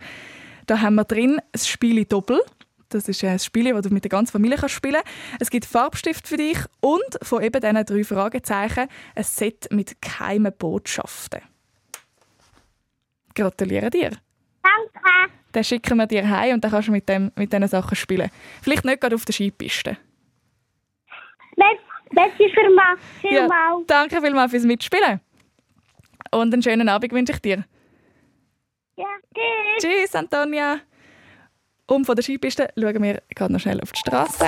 Da 0.67 0.81
haben 0.81 0.95
wir 0.95 1.05
drin 1.05 1.41
das 1.53 1.69
Spiel 1.69 2.05
Doppel. 2.05 2.41
Das 2.89 3.09
ist 3.09 3.25
ein 3.25 3.39
Spiel, 3.39 3.73
das 3.73 3.83
du 3.83 3.91
mit 3.91 4.05
der 4.05 4.11
ganzen 4.11 4.33
Familie 4.33 4.59
kannst 4.59 4.75
spielen 4.75 5.01
kannst. 5.03 5.41
Es 5.41 5.51
gibt 5.51 5.65
Farbstift 5.65 6.29
für 6.29 6.37
dich 6.37 6.59
und 6.81 7.19
von 7.23 7.43
eben 7.43 7.61
diesen 7.61 7.85
drei 7.87 8.05
Fragezeichen 8.05 8.89
ein 9.15 9.25
Set 9.25 9.69
mit 9.71 10.01
geheimen 10.03 10.53
Botschaften. 10.57 11.41
Gratuliere 13.35 13.89
dir. 13.89 14.11
Danke. 14.63 15.33
Dann 15.53 15.65
schicken 15.65 15.97
wir 15.97 16.07
dir 16.07 16.29
heim 16.29 16.55
und 16.55 16.65
dann 16.65 16.71
kannst 16.71 16.89
du 16.89 16.93
mit, 16.93 17.09
dem, 17.09 17.33
mit 17.37 17.53
diesen 17.53 17.69
Sachen 17.69 17.97
spielen. 17.97 18.31
Vielleicht 18.61 18.85
nicht 18.85 19.01
gerade 19.01 19.15
auf 19.15 19.25
der 19.25 19.33
Skipiste. 19.33 19.97
Let's 21.57 21.83
Merci 22.13 22.51
vielmals. 22.55 23.01
Ja, 23.23 23.49
danke 23.87 24.21
vielmals 24.21 24.51
fürs 24.51 24.65
Mitspielen. 24.65 25.21
Und 26.31 26.53
einen 26.53 26.63
schönen 26.63 26.89
Abend 26.89 27.13
wünsche 27.13 27.33
ich 27.33 27.41
dir. 27.41 27.65
Ja, 28.97 29.07
tschüss. 29.35 29.83
Tschüss, 29.83 30.15
Antonia. 30.15 30.81
Um 31.87 32.05
von 32.05 32.15
der 32.15 32.23
Skipiste 32.23 32.69
schauen 32.79 33.03
wir 33.03 33.23
gerade 33.35 33.53
noch 33.53 33.61
schnell 33.61 33.81
auf 33.81 33.93
die 33.93 33.99
Straße. 33.99 34.47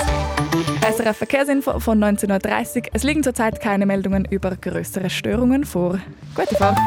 SRF 0.81 1.17
Verkehrsinfo 1.17 1.79
von 1.81 2.03
19.30 2.03 2.77
Uhr. 2.77 2.83
Es 2.93 3.03
liegen 3.03 3.23
zurzeit 3.23 3.61
keine 3.61 3.87
Meldungen 3.87 4.25
über 4.31 4.57
größere 4.57 5.11
Störungen 5.11 5.65
vor. 5.65 5.99
Gute 6.35 6.55
Fahrt. 6.55 6.79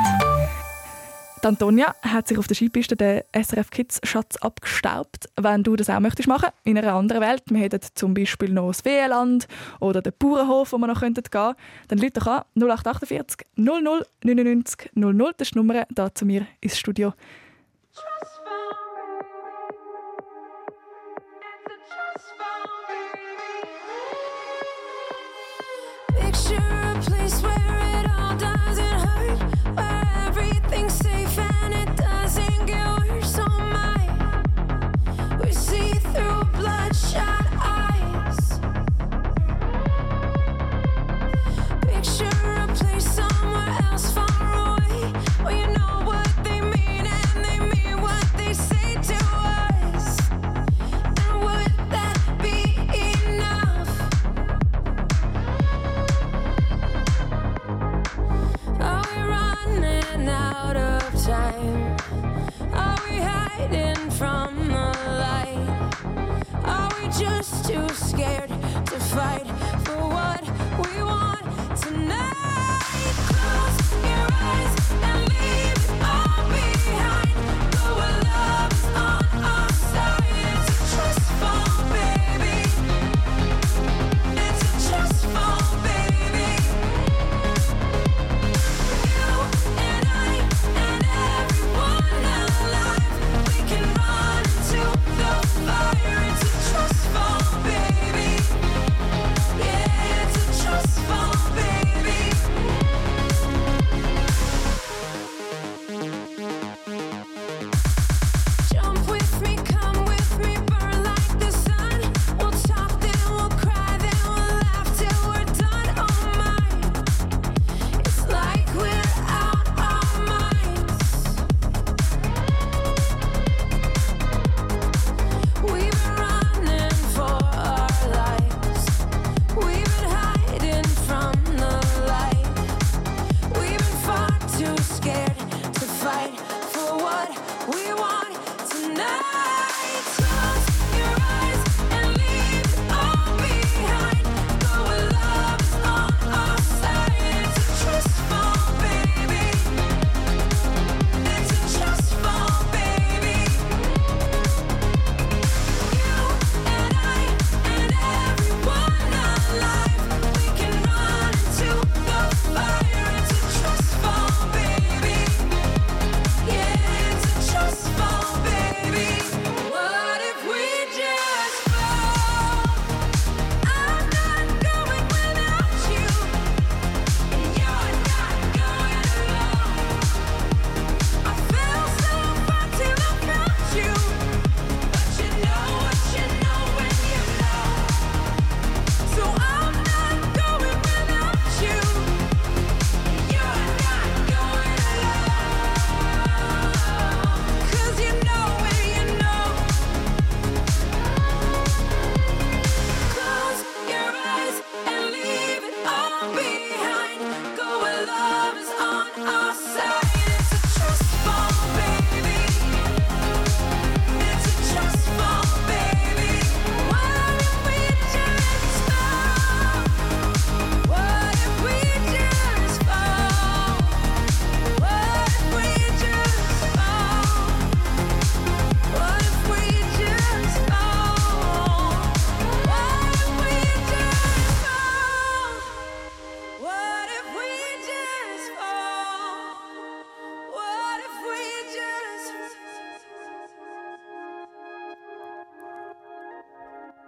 Die 1.43 1.47
Antonia 1.47 1.93
hat 2.01 2.27
sich 2.27 2.37
auf 2.39 2.47
der 2.47 2.55
Skipiste 2.55 2.95
den 2.95 3.21
SRF 3.31 3.69
Kids 3.69 3.99
Schatz 4.03 4.37
abgestaubt. 4.37 5.29
Wenn 5.39 5.61
du 5.61 5.75
das 5.75 5.89
auch 5.89 5.99
möchtest 5.99 6.27
machen, 6.27 6.49
in 6.63 6.77
einer 6.79 6.93
anderen 6.93 7.21
Welt, 7.21 7.43
wir 7.49 7.59
hätten 7.59 7.79
zum 7.93 8.15
Beispiel 8.15 8.49
noch 8.49 8.69
das 8.69 8.81
Feenland 8.81 9.47
oder 9.79 10.01
den 10.01 10.13
Bauernhof, 10.17 10.71
wo 10.71 10.77
wir 10.79 10.87
noch 10.87 11.01
gehen 11.01 11.13
könnten, 11.13 11.55
dann 11.89 11.99
Leute 11.99 12.19
doch 12.19 12.27
an 12.27 12.43
0848 12.55 13.47
00 13.55 14.05
99 14.23 14.91
00. 14.95 15.33
Das 15.37 15.47
ist 15.47 15.53
die 15.53 15.59
Nummer 15.59 15.85
hier 15.95 16.15
zu 16.15 16.25
mir 16.25 16.47
ins 16.59 16.79
Studio. 16.79 17.13
too 67.67 67.89
scared 67.89 68.47
to 68.85 68.97
fight. 68.97 69.66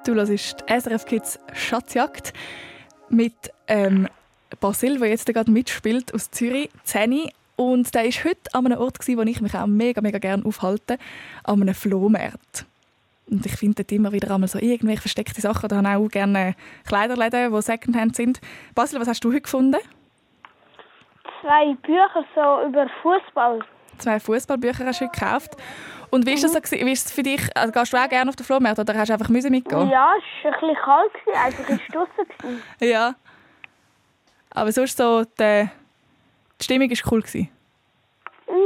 Du 0.09 0.15
hörst 0.15 0.31
die 0.67 0.79
SRF 0.79 1.05
Kids 1.05 1.39
Schatzjagd 1.53 2.33
mit 3.09 3.35
ähm, 3.67 4.07
Basil, 4.59 4.97
der 4.97 5.09
jetzt 5.09 5.27
gerade 5.27 5.51
mitspielt 5.51 6.15
aus 6.15 6.31
Zürich, 6.31 6.71
Zeni. 6.83 7.31
Und 7.57 7.93
der 7.93 8.05
war 8.05 8.23
heute 8.23 8.53
an 8.53 8.65
einem 8.65 8.79
Ort, 8.79 9.07
wo 9.07 9.21
ich 9.21 9.39
mich 9.39 9.53
auch 9.53 9.67
mega, 9.67 10.01
mega 10.01 10.17
gerne 10.17 10.43
aufhalte, 10.43 10.97
an 11.43 11.61
einem 11.61 11.75
Flohmarkt. 11.75 12.65
Und 13.29 13.45
ich 13.45 13.55
finde 13.55 13.83
dort 13.83 13.91
immer 13.91 14.11
wieder 14.11 14.33
einmal 14.33 14.49
so 14.49 14.57
irgendwelche 14.57 15.01
versteckte 15.01 15.41
Sachen. 15.41 15.69
Da 15.69 15.75
haben 15.75 15.85
auch 15.85 16.07
gerne 16.07 16.55
Kleiderläden, 16.87 17.53
die 17.53 17.61
Secondhand 17.61 18.15
sind. 18.15 18.41
Basil, 18.73 18.99
was 18.99 19.07
hast 19.07 19.23
du 19.23 19.29
heute 19.29 19.41
gefunden? 19.41 19.77
Zwei 21.41 21.75
Bücher 21.83 22.25
so 22.33 22.67
über 22.67 22.87
Fußball. 23.03 23.59
Zwei 23.99 24.19
Fußballbücher 24.19 24.87
hast 24.87 25.01
du 25.01 25.05
heute 25.05 25.19
gekauft 25.19 25.55
gewesen? 26.11 26.85
Wie 26.85 26.91
ist 26.91 27.05
es 27.07 27.11
für 27.11 27.23
dich? 27.23 27.41
Also, 27.55 27.71
gehst 27.71 27.93
du 27.93 27.97
auch 27.97 28.09
gerne 28.09 28.29
auf 28.29 28.35
den 28.35 28.45
Flohmarkt 28.45 28.79
oder 28.79 28.93
hast 28.95 29.09
du 29.09 29.13
einfach 29.13 29.29
müssen 29.29 29.51
mitgehen? 29.51 29.89
Ja, 29.89 30.13
es 30.17 30.43
war 30.43 30.53
ein 30.53 30.59
bisschen 30.59 30.75
kalt, 30.83 31.11
einfach 31.35 31.69
ist 31.69 31.81
draussen. 31.93 32.61
Ja. 32.79 33.15
Aber 34.51 34.71
sonst 34.71 34.97
so, 34.97 35.23
die, 35.23 35.69
die 36.59 36.63
Stimmung 36.63 36.89
war 36.89 37.11
cool. 37.11 37.21
Gewesen. 37.21 37.49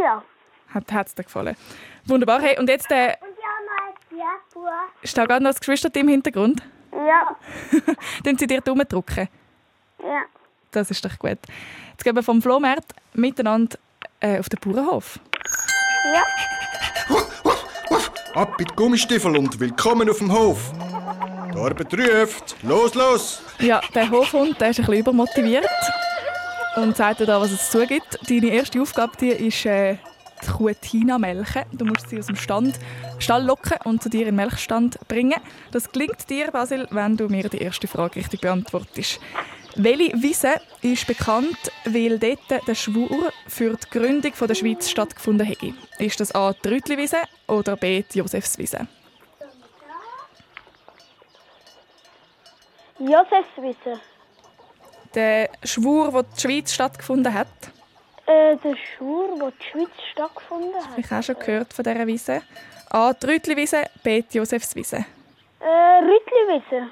Ja. 0.01 0.23
Hat 0.73 1.08
es 1.08 1.13
dir 1.15 1.23
gefallen. 1.23 1.56
Wunderbar. 2.06 2.41
Hey, 2.41 2.58
und 2.58 2.69
jetzt 2.69 2.89
äh, 2.91 3.15
ist 5.01 5.17
da 5.17 5.25
gerade 5.25 5.43
noch 5.43 5.51
das 5.51 5.60
Geschwister 5.60 5.89
im 5.95 6.08
Hintergrund. 6.08 6.63
Ja. 6.91 7.36
Dann 8.23 8.38
sie 8.38 8.47
dir 8.47 8.60
die 8.60 8.63
Daumen 8.63 8.88
drücken. 8.88 9.27
Ja. 9.99 10.23
Das 10.71 10.89
ist 10.89 11.03
doch 11.03 11.17
gut. 11.19 11.39
Jetzt 11.91 12.03
gehen 12.03 12.15
wir 12.15 12.23
vom 12.23 12.41
Flohmarkt 12.41 12.93
miteinander 13.13 13.77
äh, 14.19 14.39
auf 14.39 14.49
den 14.49 14.60
Bauernhof. 14.60 15.19
Ja. 16.13 16.23
Ab 18.36 18.56
mit 18.58 18.72
die 18.72 18.76
Gummistiefel 18.76 19.38
und 19.38 19.60
willkommen 19.60 20.10
auf 20.10 20.17
dem 20.17 20.34
Hof. 20.34 20.72
Die 21.54 21.60
Arbeit. 21.60 22.56
Los, 22.63 22.96
los! 22.96 23.41
Ja, 23.60 23.80
der 23.93 24.10
Hofhund 24.10 24.60
der 24.60 24.72
ist 24.72 24.78
bisschen 24.78 24.96
übermotiviert 24.96 25.67
und 26.76 26.98
sagt 26.98 27.19
dir 27.19 27.28
da, 27.28 27.39
was 27.39 27.52
es 27.52 27.69
zugibt. 27.69 28.17
Deine 28.28 28.48
erste 28.48 28.82
Aufgabe 28.82 29.15
die 29.22 29.30
ist, 29.30 29.67
äh, 29.67 29.98
die 30.41 30.50
Kuh 30.50 30.72
Tina 30.82 31.19
melken. 31.19 31.63
Du 31.74 31.86
musst 31.86 32.10
sie 32.10 32.17
aus 32.17 32.26
dem 32.26 32.36
Stand, 32.36 32.80
Stall 33.19 33.43
locken 33.43 33.78
und 33.84 34.02
zu 34.02 34.10
dir 34.10 34.22
in 34.22 34.26
den 34.28 34.36
Melkstand 34.36 34.98
bringen. 35.08 35.39
Das 35.69 35.91
gelingt 35.91 36.28
dir, 36.28 36.50
Basil, 36.50 36.88
wenn 36.89 37.15
du 37.15 37.28
mir 37.28 37.50
die 37.50 37.60
erste 37.60 37.88
Frage 37.88 38.15
richtig 38.15 38.41
beantwortest. 38.41 39.19
Welche 39.76 40.14
Wiese 40.22 40.62
ist 40.84 41.08
bekannt, 41.08 41.58
weil 41.86 42.20
dort 42.20 42.68
der 42.68 42.76
Schwur 42.76 43.32
für 43.48 43.76
die 43.76 43.90
Gründung 43.90 44.32
der 44.40 44.54
Schweiz 44.56 44.88
stattgefunden 44.88 45.48
hat? 45.48 45.58
Ist 45.98 46.20
das 46.20 46.34
A. 46.36 46.54
die 46.54 46.68
Rütliwiese 46.70 47.18
oder 47.48 47.76
B. 47.76 48.04
die 48.04 48.20
Josefswiese? 48.20 48.88
Josefswiese. 53.00 54.00
Der 55.16 55.50
Schwur, 55.64 56.14
wo 56.14 56.22
die 56.22 56.40
Schweiz 56.40 56.72
stattgefunden 56.74 57.34
hat? 57.34 57.48
Äh, 58.28 58.56
der 58.58 58.76
Schwur, 58.76 59.40
wo 59.40 59.50
die 59.50 59.64
Schweiz 59.72 59.90
stattgefunden 60.12 60.76
hat. 60.76 60.98
Ich 60.98 61.10
habe 61.10 61.24
schon 61.24 61.40
gehört 61.40 61.74
von 61.74 61.84
dieser 61.84 62.06
Wiese. 62.08 62.44
A. 62.92 63.12
Die 63.14 63.26
Rütliwiese, 63.26 63.86
B. 64.04 64.22
die 64.22 64.38
Josefswiese. 64.38 65.06
Äh, 65.60 66.00
Rütliwiese. 66.04 66.92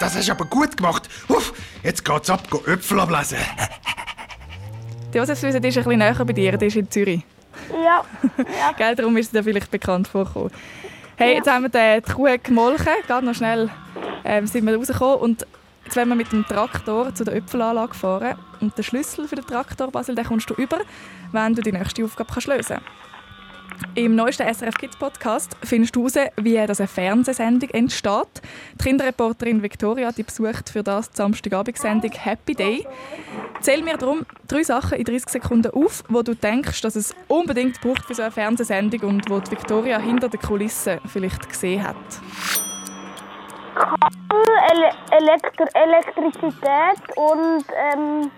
Das 0.00 0.16
hast 0.16 0.28
du 0.28 0.32
aber 0.32 0.44
gut 0.44 0.76
gemacht. 0.76 1.08
Uff, 1.28 1.52
jetzt 1.82 2.04
geht's 2.04 2.30
ab, 2.30 2.48
go 2.50 2.62
Äpfel 2.66 3.00
ablesen. 3.00 3.38
Die 5.12 5.18
Josefswiese 5.18 5.58
ist 5.58 5.64
ein 5.64 5.84
bisschen 5.84 5.98
näher 5.98 6.24
bei 6.24 6.32
dir, 6.32 6.56
die 6.58 6.66
ist 6.66 6.76
in 6.76 6.90
Zürich. 6.90 7.22
Ja. 7.72 8.04
Gell, 8.76 8.96
darum 8.96 9.16
ist 9.16 9.30
sie 9.30 9.36
dir 9.36 9.44
vielleicht 9.44 9.70
bekannt 9.70 10.08
vorgekommen. 10.08 10.50
Hey, 11.16 11.36
jetzt 11.36 11.48
haben 11.48 11.70
wir 11.72 12.00
die 12.00 12.12
Kuh 12.12 12.36
gemolken, 12.42 12.92
gerade 13.06 13.24
noch 13.24 13.34
schnell 13.34 13.70
ähm, 14.24 14.46
sind 14.48 14.66
wir 14.66 14.76
rausgekommen 14.76 15.18
und 15.18 15.46
jetzt 15.84 15.94
werden 15.94 16.08
wir 16.08 16.16
mit 16.16 16.32
dem 16.32 16.44
Traktor 16.44 17.14
zu 17.14 17.24
der 17.24 17.36
Äpfelanlage 17.36 17.94
fahren 17.94 18.36
und 18.60 18.76
den 18.76 18.82
Schlüssel 18.82 19.28
für 19.28 19.36
den 19.36 19.46
Traktor, 19.46 19.92
Basil, 19.92 20.16
den 20.16 20.24
kommst 20.24 20.50
du 20.50 20.54
über, 20.54 20.78
wenn 21.30 21.54
du 21.54 21.62
die 21.62 21.70
nächste 21.70 22.04
Aufgabe 22.04 22.32
kannst 22.32 22.48
lösen 22.48 22.78
Im 23.94 24.16
neuesten 24.16 24.52
SRF 24.52 24.76
Kids 24.76 24.96
Podcast 24.96 25.56
findest 25.62 25.94
du 25.94 26.08
heraus, 26.08 26.30
wie 26.36 26.56
das 26.66 26.80
eine 26.80 26.88
Fernsehsendung 26.88 27.70
entsteht. 27.70 28.42
Die 28.74 28.84
Kinderreporterin 28.84 29.62
Victoria 29.62 30.10
die 30.10 30.24
besucht 30.24 30.68
für 30.68 30.82
das 30.82 31.10
die 31.10 31.16
Samstagabendsendung 31.16 32.10
Happy 32.10 32.54
Day. 32.54 32.86
Zähl 33.60 33.82
mir 33.82 33.96
darum 33.96 34.26
drei 34.48 34.62
Sachen 34.62 34.98
in 34.98 35.04
30 35.04 35.28
Sekunden 35.28 35.72
auf, 35.72 36.02
wo 36.08 36.22
du 36.22 36.34
denkst, 36.34 36.80
dass 36.82 36.96
es 36.96 37.14
unbedingt 37.28 37.80
braucht 37.80 38.04
für 38.06 38.14
so 38.14 38.22
eine 38.22 38.32
Fernsehsendung 38.32 39.00
und 39.08 39.30
wo 39.30 39.38
die 39.40 39.52
Victoria 39.52 39.98
hinter 39.98 40.28
den 40.28 40.40
Kulissen 40.40 40.98
vielleicht 41.06 41.48
gesehen 41.48 41.86
hat. 41.86 41.96
Kabel, 43.74 44.42
Ele 44.70 44.90
Elektr 45.10 45.66
Elektrizität 45.74 47.16
und 47.16 47.64
ähm, 47.76 48.30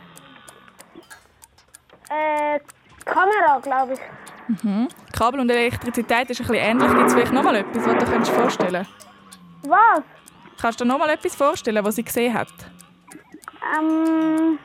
äh, 2.10 2.60
Kamera, 3.04 3.58
glaube 3.62 3.94
ich. 3.94 4.62
Mhm. 4.62 4.88
Kabel 5.16 5.40
und 5.40 5.50
Elektrizität 5.50 6.30
ist 6.30 6.40
ein 6.40 6.46
bisschen 6.46 6.54
ähnlich. 6.54 6.88
Gibt 6.88 7.06
es 7.06 7.14
vielleicht 7.14 7.32
noch 7.32 7.42
mal 7.42 7.56
etwas, 7.56 7.86
was 7.86 8.04
du 8.04 8.18
dir 8.18 8.24
vorstellen 8.26 8.86
Was? 9.62 10.02
Kannst 10.60 10.80
du 10.80 10.84
dir 10.84 10.88
noch 10.88 10.98
mal 10.98 11.08
etwas 11.08 11.34
vorstellen, 11.34 11.84
was 11.84 11.96
sie 11.96 12.04
gesehen 12.04 12.34
hat? 12.34 12.48
Ähm, 13.78 14.58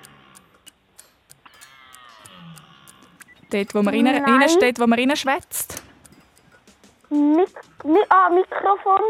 Dort, 3.50 3.76
wo 3.76 3.82
man 3.82 3.94
rein, 3.94 4.08
reinsteht, 4.08 4.80
wo 4.80 4.88
man 4.88 5.00
reinschwätzt. 5.00 5.82
Mik 7.10 7.50
Mi 7.84 8.00
ah, 8.10 8.30
Mikrofon. 8.30 9.02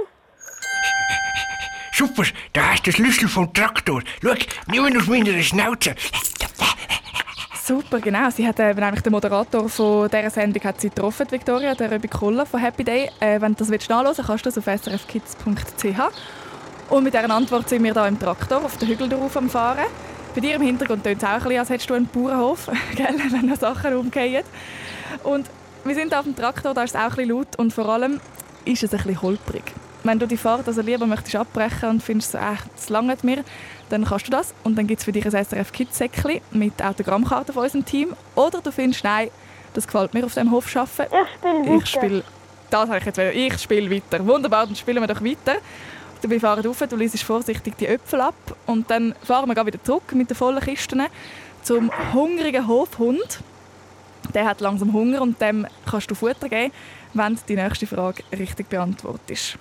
Super, 1.93 2.23
da 2.53 2.71
hast 2.71 2.87
du 2.87 2.91
den 2.91 2.93
Schlüssel 2.93 3.27
vom 3.27 3.53
Traktor. 3.53 4.01
Schau, 4.23 4.33
nimm 4.67 4.87
ihn 4.87 4.97
aus 4.97 5.07
meiner 5.07 5.41
Schnauze. 5.43 5.95
Super, 7.63 7.99
genau. 7.99 8.27
Sie 8.31 8.47
hat 8.47 8.59
äh, 8.59 8.73
nämlich 8.73 9.01
den 9.01 9.11
Moderator 9.11 9.69
von 9.69 10.09
dieser 10.09 10.31
Sendung 10.31 10.63
hat 10.63 10.81
sie 10.81 10.89
getroffen, 10.89 11.27
Victoria, 11.29 11.75
der 11.75 11.91
Röbi 11.91 12.07
Koller 12.07 12.47
von 12.47 12.59
Happy 12.59 12.83
Day. 12.83 13.11
Äh, 13.19 13.39
wenn 13.39 13.53
du 13.53 13.59
das 13.59 13.69
willst 13.69 13.87
willst, 13.87 14.23
kannst 14.25 14.45
du 14.45 14.49
das 14.49 14.57
auf 14.57 14.65
srfkids.ch. 14.65 15.99
Und 16.89 17.03
mit 17.03 17.13
dieser 17.13 17.29
Antwort 17.29 17.69
sind 17.69 17.83
wir 17.83 17.93
hier 17.93 18.07
im 18.07 18.19
Traktor 18.19 18.65
auf 18.65 18.77
den 18.77 18.89
Hügel 18.89 19.09
drauf 19.09 19.37
am 19.37 19.47
Fahren. 19.47 19.85
Bei 20.33 20.41
dir 20.41 20.55
im 20.55 20.63
Hintergrund 20.63 21.03
tönt 21.03 21.21
es 21.21 21.23
auch 21.23 21.33
ein 21.33 21.43
bisschen, 21.43 21.59
als 21.59 21.69
hättest 21.69 21.89
du 21.91 21.93
einen 21.93 22.07
Bauernhof, 22.07 22.71
gell, 22.95 23.15
wenn 23.29 23.45
noch 23.45 23.57
Sachen 23.57 23.95
umgehen. 23.95 24.43
Und 25.23 25.47
wir 25.83 25.93
sind 25.93 26.15
auf 26.15 26.23
dem 26.23 26.35
Traktor, 26.35 26.73
da 26.73 26.83
ist 26.83 26.95
es 26.95 26.95
auch 26.95 27.03
ein 27.03 27.09
bisschen 27.15 27.29
laut 27.29 27.55
und 27.57 27.73
vor 27.73 27.87
allem 27.89 28.19
ist 28.65 28.81
es 28.81 28.91
ein 28.91 28.97
bisschen 28.97 29.21
holprig. 29.21 29.63
Wenn 30.03 30.17
du 30.17 30.25
die 30.25 30.37
Fahrt 30.37 30.67
also 30.67 30.81
lieber 30.81 31.05
möchtest 31.05 31.35
abbrechen 31.35 31.89
und 31.89 32.01
findest, 32.01 32.31
so, 32.31 32.39
äh, 32.39 32.55
das 32.75 32.89
langt 32.89 33.23
mir, 33.23 33.43
dann 33.91 34.05
kannst 34.05 34.27
du 34.27 34.31
das. 34.31 34.53
Und 34.63 34.77
dann 34.77 34.87
gibt 34.87 34.99
es 34.99 35.05
für 35.05 35.11
dich 35.11 35.25
ein 35.25 35.31
SRF 35.31 35.71
Kids 35.71 35.97
Säckchen 35.97 36.41
mit 36.51 36.81
Autogrammkarten 36.81 37.53
von 37.53 37.63
unserem 37.63 37.85
Team. 37.85 38.15
Oder 38.35 38.61
du 38.61 38.71
findest, 38.71 39.03
nein, 39.03 39.29
das 39.73 39.85
gefällt 39.85 40.13
mir 40.13 40.25
auf 40.25 40.33
dem 40.33 40.51
Hof 40.51 40.75
arbeiten. 40.75 41.13
Ich 41.13 41.49
spiele 41.49 41.65
weiter. 41.65 41.83
Ich 41.83 41.89
spiele, 41.89 42.23
das 42.69 42.89
habe 42.89 42.97
ich 42.97 43.05
jetzt 43.05 43.17
wieder. 43.17 43.33
Ich 43.33 43.57
spiele 43.59 43.91
weiter. 43.91 44.25
Wunderbar, 44.25 44.65
dann 44.65 44.75
spielen 44.75 45.01
wir 45.01 45.07
doch 45.07 45.23
weiter. 45.23 45.57
Wir 46.23 46.39
fahren 46.39 46.63
rauf, 46.63 46.77
du 46.87 46.95
liest 46.95 47.23
vorsichtig 47.23 47.75
die 47.77 47.87
Äpfel 47.87 48.21
ab 48.21 48.35
und 48.67 48.91
dann 48.91 49.15
fahren 49.23 49.49
wir 49.49 49.65
wieder 49.65 49.83
zurück 49.83 50.13
mit 50.13 50.29
den 50.29 50.37
vollen 50.37 50.59
Kisten 50.59 51.01
zum 51.63 51.91
hungrigen 52.13 52.67
Hofhund. 52.67 53.39
Der 54.35 54.45
hat 54.45 54.61
langsam 54.61 54.93
Hunger 54.93 55.19
und 55.21 55.41
dem 55.41 55.65
kannst 55.89 56.11
du 56.11 56.15
Futter 56.15 56.47
geben, 56.47 56.71
wenn 57.15 57.35
du 57.35 57.41
die 57.47 57.55
nächste 57.55 57.87
Frage 57.87 58.23
richtig 58.37 58.69
beantwortest. 58.69 59.57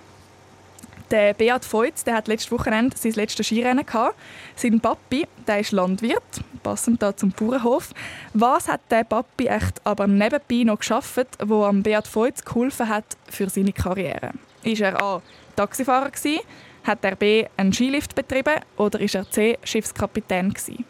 Der 1.10 1.34
Beat 1.34 1.64
Feutz, 1.64 2.04
der 2.04 2.14
hat 2.14 2.28
letztes 2.28 2.52
Wochenende 2.52 2.96
sein 2.96 3.12
letztes 3.12 3.46
Skirennen 3.46 3.84
gehabt. 3.84 4.14
Sein 4.54 4.80
Papi, 4.80 5.26
der 5.46 5.58
ist 5.58 5.72
Landwirt, 5.72 6.22
passend 6.62 7.02
da 7.02 7.16
zum 7.16 7.32
Bauernhof. 7.32 7.90
Was 8.32 8.68
hat 8.68 8.82
der 8.90 9.02
Papi 9.02 9.46
echt 9.46 9.84
aber 9.84 10.06
nebenbei 10.06 10.62
noch 10.64 10.78
geschafft, 10.78 11.26
wo 11.44 11.64
am 11.64 11.82
Beat 11.82 12.06
Feutz 12.06 12.44
geholfen 12.44 12.88
hat 12.88 13.04
für 13.28 13.50
seine 13.50 13.72
Karriere? 13.72 14.30
Ist 14.62 14.82
er 14.82 15.02
A. 15.02 15.20
Taxifahrer 15.56 16.10
gsi? 16.10 16.40
Hat 16.84 17.04
er 17.04 17.16
B. 17.16 17.46
einen 17.56 17.72
Skilift 17.72 18.14
betrieben 18.14 18.60
oder 18.76 19.00
ist 19.00 19.16
er 19.16 19.28
C. 19.28 19.58
Schiffskapitän 19.64 20.54
gsi? 20.54 20.84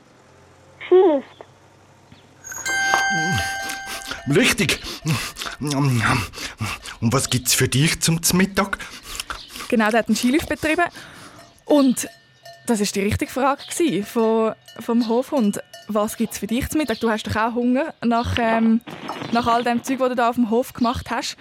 Skilift. 0.86 1.40
Richtig. 4.36 4.80
Und 7.00 7.12
was 7.12 7.30
gibt's 7.30 7.54
für 7.54 7.68
dich 7.68 8.00
zum 8.00 8.20
Mittag? 8.34 8.78
Genau, 9.70 9.88
der 9.88 10.00
hat 10.00 10.08
einen 10.08 10.16
Skilift 10.16 10.48
betrieben. 10.48 10.84
Und 11.64 12.08
das 12.66 12.80
ist 12.80 12.96
die 12.96 13.02
richtige 13.02 13.30
Frage 13.30 13.62
von, 14.02 14.54
vom 14.80 15.08
Hofhund. 15.08 15.60
Was 15.86 16.16
gibt 16.16 16.32
es 16.32 16.40
für 16.40 16.48
dich 16.48 16.68
zum 16.68 16.78
Mittag? 16.78 16.98
Du 16.98 17.08
hast 17.08 17.24
doch 17.28 17.36
auch 17.36 17.54
Hunger 17.54 17.94
nach, 18.04 18.36
ähm, 18.40 18.80
nach 19.30 19.46
all 19.46 19.62
dem 19.62 19.84
Zeug, 19.84 20.00
das 20.00 20.08
du 20.08 20.14
da 20.16 20.30
auf 20.30 20.34
dem 20.34 20.50
Hof 20.50 20.72
gemacht 20.72 21.08
hast. 21.10 21.36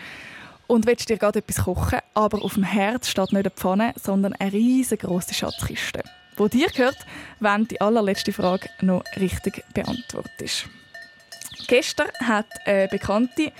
Und 0.68 0.86
willst 0.86 1.10
dir 1.10 1.18
gerade 1.18 1.40
etwas 1.40 1.66
kochen, 1.66 1.98
aber 2.14 2.44
auf 2.44 2.54
dem 2.54 2.62
Herd 2.62 3.08
steht 3.08 3.34
nicht 3.34 3.46
eine 3.46 3.50
Pfanne, 3.50 3.94
sondern 4.00 4.34
eine 4.34 4.54
riesengroße 4.54 5.34
Schatzkiste, 5.34 6.04
wo 6.38 6.48
dir 6.48 6.68
gehört, 6.68 6.98
wenn 7.40 7.68
die 7.68 7.82
allerletzte 7.82 8.32
Frage 8.32 8.70
noch 8.82 9.04
richtig 9.20 9.64
beantwortest. 9.74 10.68
Gestern 11.68 12.10
hat 12.24 12.46
eine 12.66 12.88
bekannte 12.90 13.52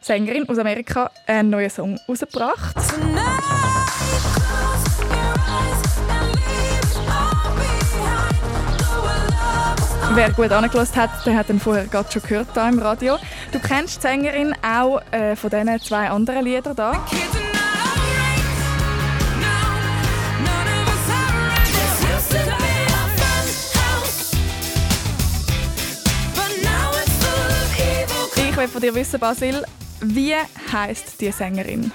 Sängerin 0.00 0.48
aus 0.48 0.58
Amerika 0.58 1.10
einen 1.26 1.50
neuen 1.50 1.68
Song 1.68 2.00
rausgebracht. 2.08 2.76
Wer 10.14 10.30
gut 10.30 10.52
angelassen 10.52 10.96
hat, 10.96 11.26
der 11.26 11.36
hat 11.36 11.48
ihn 11.48 11.58
vorher 11.58 11.86
gerade 11.86 12.10
schon 12.12 12.22
gehört 12.22 12.46
hier 12.54 12.68
im 12.68 12.78
Radio. 12.78 13.16
Du 13.50 13.58
kennst 13.58 13.96
die 13.96 14.02
Sängerin 14.02 14.54
auch 14.62 15.00
äh, 15.10 15.34
von 15.34 15.50
diesen 15.50 15.80
zwei 15.80 16.08
anderen 16.08 16.44
Liedern 16.44 16.76
da. 16.76 17.04
Ich 28.36 28.56
will 28.56 28.68
von 28.68 28.80
dir 28.80 28.94
wissen, 28.94 29.18
Basil, 29.18 29.64
Wie 30.00 30.34
heißt 30.72 31.20
die 31.20 31.32
Sängerin? 31.32 31.90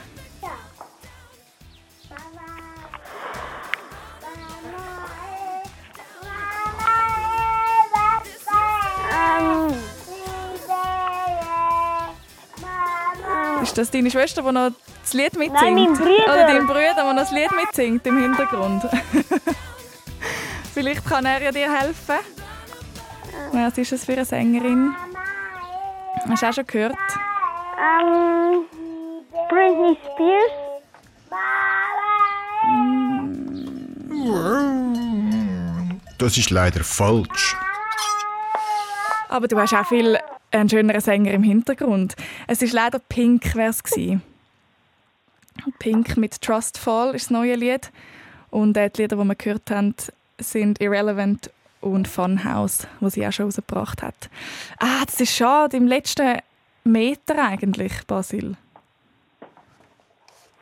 Ist 13.62 13.78
das 13.78 13.92
deine 13.92 14.10
Schwester, 14.10 14.42
die 14.42 14.52
noch 14.52 14.72
das 15.02 15.14
Lied 15.14 15.38
mitsingt? 15.38 15.62
Nein, 15.62 15.74
mein 15.76 15.94
Bruder. 15.94 16.24
Oder 16.24 16.48
dein 16.48 16.66
Bruder, 16.66 16.94
der 16.96 17.04
noch 17.04 17.16
das 17.16 17.32
Lied 17.32 17.52
mitsingt 17.52 18.08
im 18.08 18.22
Hintergrund? 18.22 18.88
Vielleicht 20.74 21.06
kann 21.06 21.26
er 21.26 21.42
ja 21.42 21.52
dir 21.52 21.72
helfen. 21.72 22.16
Was 23.52 23.78
ist 23.78 23.92
das 23.92 24.06
für 24.06 24.14
eine 24.14 24.26
Sängerin? 24.26 24.96
Hast 26.28 26.44
du 26.44 26.48
auch 26.48 26.54
schon 26.54 26.68
gehört? 26.68 26.96
Ähm, 27.78 28.66
Britney 29.50 29.98
Spears. 30.04 30.70
Das 36.18 36.38
ist 36.38 36.50
leider 36.50 36.84
falsch. 36.84 37.56
Aber 39.30 39.48
du 39.48 39.58
hast 39.58 39.74
auch 39.74 39.88
viel 39.88 40.18
einen 40.52 40.70
schöneren 40.70 41.00
Sänger 41.00 41.32
im 41.32 41.44
Hintergrund. 41.44 42.16
Es 42.48 42.62
ist 42.62 42.74
leider 42.74 43.00
Pink, 43.00 43.56
wäre 43.56 43.70
es. 43.70 43.84
Pink 45.78 46.18
mit 46.18 46.42
Trust 46.42 46.78
Fall 46.78 47.16
ist 47.16 47.26
das 47.26 47.32
neue 47.32 47.56
Lied. 47.56 47.92
Und 48.50 48.76
äh, 48.76 48.90
die 48.90 49.04
Lieder, 49.04 49.18
die 49.18 49.24
wir 49.24 49.36
gehört 49.36 49.70
haben, 49.70 49.94
sind 50.40 50.82
Irrelevant 50.82 51.52
und 51.82 52.08
Funhouse, 52.08 52.88
wo 53.00 53.10
sie 53.10 53.26
auch 53.26 53.32
schon 53.32 53.46
rausgebracht 53.46 54.02
hat. 54.02 54.30
Ah, 54.80 55.06
das 55.06 55.22
ist 55.22 55.36
schade, 55.36 55.78
im 55.78 55.88
letzten 55.88 56.40
Meter 56.84 57.44
eigentlich, 57.44 57.94
Basil. 58.08 58.56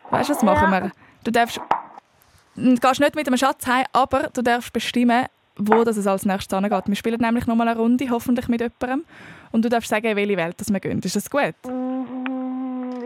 Weißt 0.09 0.30
du, 0.30 0.34
was 0.34 0.43
machen 0.43 0.72
wir? 0.72 0.91
Du 1.24 1.32
darfst, 1.32 1.59
du 2.55 2.76
gehst 2.76 2.99
nicht 2.99 3.15
mit 3.15 3.28
einem 3.28 3.38
Schatz 3.38 3.65
heim, 3.65 3.86
aber 3.93 4.30
du 4.34 4.41
darfst 4.41 4.74
bestimmen, 4.74 5.26
wo 5.57 5.83
das 5.83 5.97
es 5.97 6.07
als 6.07 6.25
nächstes 6.25 6.57
hingeht. 6.57 6.87
Wir 6.87 6.95
spielen 6.95 7.19
nämlich 7.21 7.47
nochmal 7.47 7.67
eine 7.67 7.79
Runde, 7.79 8.09
hoffentlich 8.09 8.47
mit 8.47 8.61
jemandem. 8.61 9.05
Und 9.51 9.65
du 9.65 9.69
darfst 9.69 9.89
sagen, 9.89 10.05
in 10.05 10.15
welche 10.15 10.37
Welt 10.37 10.59
das 10.59 10.71
wir 10.71 10.79
gehen. 10.79 10.99
Ist 10.99 11.15
das 11.15 11.29
gut? 11.29 11.55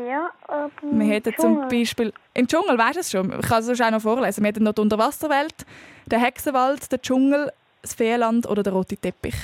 Ja, 0.08 0.30
aber 0.48 0.72
Wir 0.82 1.08
hätten 1.08 1.34
zum 1.38 1.68
Beispiel 1.70 2.12
im 2.34 2.48
Dschungel, 2.48 2.78
weißt 2.78 2.96
du 2.96 3.00
es 3.00 3.12
schon? 3.12 3.32
Ich 3.40 3.48
kann 3.48 3.60
es 3.60 3.66
sonst 3.68 3.82
auch 3.82 3.92
noch 3.92 4.02
vorlesen. 4.02 4.44
Wir 4.44 4.50
hätten 4.50 4.64
noch 4.64 4.74
die 4.74 4.82
Unterwasserwelt, 4.82 5.66
den 6.06 6.20
Hexenwald, 6.20 6.92
den 6.92 7.02
Dschungel, 7.02 7.52
das 7.82 7.94
Feenland 7.94 8.48
oder 8.48 8.64
den 8.64 8.74
roten 8.74 9.00
Teppich. 9.00 9.36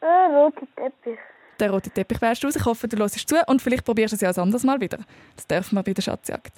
Äh, 0.00 0.06
roter 0.06 0.66
Teppich. 0.76 1.18
Den 1.60 1.70
roten 1.70 1.94
Teppich 1.94 2.20
wärst 2.20 2.42
du 2.42 2.48
aus. 2.48 2.56
Ich 2.56 2.64
hoffe, 2.64 2.88
du 2.88 2.96
hörst 2.96 3.28
zu 3.28 3.36
und 3.46 3.62
vielleicht 3.62 3.84
probierst 3.84 4.12
du 4.12 4.16
es 4.16 4.20
ja 4.22 4.30
ein 4.30 4.38
anderes 4.38 4.64
Mal 4.64 4.80
wieder. 4.80 4.98
Das 5.36 5.46
dürfen 5.46 5.76
wir 5.76 5.82
bei 5.82 5.92
der 5.92 6.02
Schatzjagd. 6.02 6.52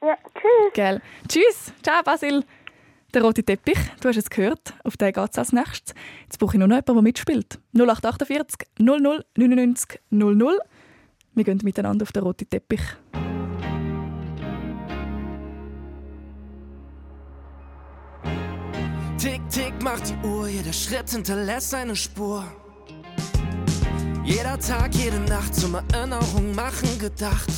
Ja, 0.00 0.16
tschüss. 0.34 0.72
Gell? 0.74 1.00
Tschüss. 1.28 1.72
Ciao, 1.82 2.02
Basil. 2.04 2.44
Der 3.14 3.22
rote 3.22 3.42
Teppich, 3.42 3.78
du 4.02 4.08
hast 4.08 4.18
es 4.18 4.28
gehört, 4.28 4.74
auf 4.84 4.98
den 4.98 5.12
geht 5.14 5.30
es 5.30 5.38
als 5.38 5.52
nächstes. 5.52 5.94
Jetzt 6.24 6.38
brauche 6.38 6.56
ich 6.56 6.58
nur 6.58 6.68
noch 6.68 6.76
jemanden, 6.76 6.94
der 6.94 7.02
mitspielt. 7.02 7.58
0848 7.72 8.68
00 8.78 9.24
99 9.34 10.00
00. 10.10 10.58
Wir 11.34 11.44
gehen 11.44 11.60
miteinander 11.62 12.02
auf 12.02 12.12
den 12.12 12.22
roten 12.22 12.50
Teppich. 12.50 12.82
Tick, 19.16 19.40
tick 19.48 19.82
macht 19.82 20.10
die 20.10 20.26
Uhr, 20.26 20.46
jeder 20.48 20.72
Schritt 20.74 21.08
hinterlässt 21.08 21.74
eine 21.74 21.96
Spur. 21.96 22.44
Jeder 24.22 24.58
Tag, 24.58 24.94
jede 24.94 25.18
Nacht 25.20 25.54
zum 25.54 25.76
Erinnerung 25.76 26.54
machen 26.54 26.98
gedacht. 26.98 27.48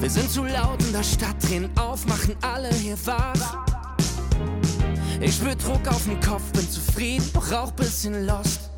Wir 0.00 0.08
sind 0.08 0.30
zu 0.30 0.44
laut 0.44 0.82
in 0.82 0.92
der 0.92 1.02
Stadt, 1.02 1.36
drehen 1.42 1.68
auf, 1.78 2.06
machen 2.06 2.34
alle 2.40 2.70
hier 2.70 2.96
wach. 3.04 3.73
Ich 5.24 5.36
spür 5.36 5.54
Druck 5.54 5.88
auf 5.88 6.04
den 6.04 6.20
Kopf, 6.20 6.42
bin 6.52 6.70
zufrieden, 6.70 7.26
doch 7.32 7.50
auch 7.50 7.72
bisschen 7.72 8.26
lost. 8.26 8.68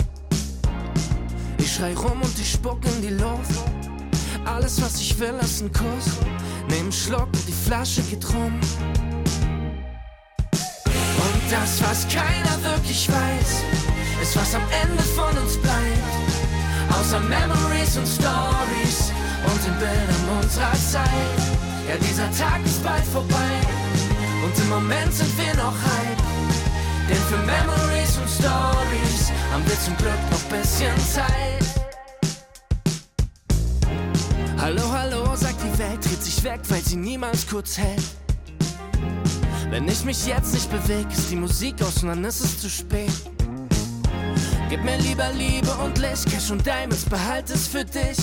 Ich 1.58 1.74
schrei 1.74 1.92
rum 1.94 2.22
und 2.22 2.38
ich 2.38 2.52
spuck 2.52 2.78
in 2.84 3.02
die 3.02 3.14
Luft. 3.14 3.64
Alles, 4.44 4.80
was 4.80 5.00
ich 5.00 5.18
will, 5.18 5.34
ist 5.42 5.60
ein 5.60 5.72
Kuss. 5.72 6.20
Nehm 6.68 6.92
Schluck 6.92 7.26
und 7.26 7.48
die 7.48 7.52
Flasche 7.52 8.00
geht 8.02 8.24
rum. 8.32 8.60
Und 10.52 11.42
das, 11.50 11.82
was 11.82 12.06
keiner 12.06 12.62
wirklich 12.62 13.08
weiß, 13.08 13.64
ist, 14.22 14.36
was 14.36 14.54
am 14.54 14.62
Ende 14.82 15.02
von 15.02 15.36
uns 15.42 15.56
bleibt. 15.56 15.98
Außer 16.92 17.18
Memories 17.18 17.96
und 17.96 18.06
Stories 18.06 19.10
und 19.44 19.66
den 19.66 19.76
Bildern 19.80 20.38
unserer 20.40 20.74
Zeit. 20.74 21.10
Ja, 21.88 21.96
dieser 21.96 22.30
Tag 22.38 22.64
ist 22.64 22.84
bald 22.84 23.04
vorbei 23.04 23.60
und 24.44 24.58
im 24.60 24.68
Moment 24.68 25.12
sind 25.12 25.36
wir 25.38 25.54
noch 25.56 25.74
hype. 25.74 26.35
Denn 27.08 27.16
für 27.16 27.38
Memories 27.38 28.18
und 28.18 28.28
Stories 28.28 29.30
haben 29.52 29.64
wir 29.64 29.80
zum 29.80 29.96
Glück 29.96 30.18
noch 30.30 30.42
bisschen 30.44 30.92
Zeit. 30.98 31.86
Hallo, 34.58 34.82
hallo, 34.90 35.36
sagt 35.36 35.62
die 35.62 35.78
Welt, 35.78 36.04
dreht 36.04 36.22
sich 36.22 36.42
weg, 36.42 36.60
weil 36.68 36.82
sie 36.82 36.96
niemals 36.96 37.46
kurz 37.46 37.78
hält. 37.78 38.02
Wenn 39.70 39.86
ich 39.86 40.04
mich 40.04 40.26
jetzt 40.26 40.52
nicht 40.54 40.68
bewege, 40.70 41.08
ist 41.12 41.30
die 41.30 41.36
Musik 41.36 41.80
aus 41.82 42.02
und 42.02 42.08
dann 42.08 42.24
ist 42.24 42.40
es 42.40 42.60
zu 42.60 42.68
spät. 42.68 43.12
Gib 44.68 44.82
mir 44.82 44.98
lieber 44.98 45.30
Liebe 45.32 45.70
und 45.84 45.98
Licht, 45.98 46.28
Cash 46.28 46.50
und 46.50 46.66
Diamonds, 46.66 47.04
behalt 47.04 47.48
es 47.50 47.68
für 47.68 47.84
dich. 47.84 48.18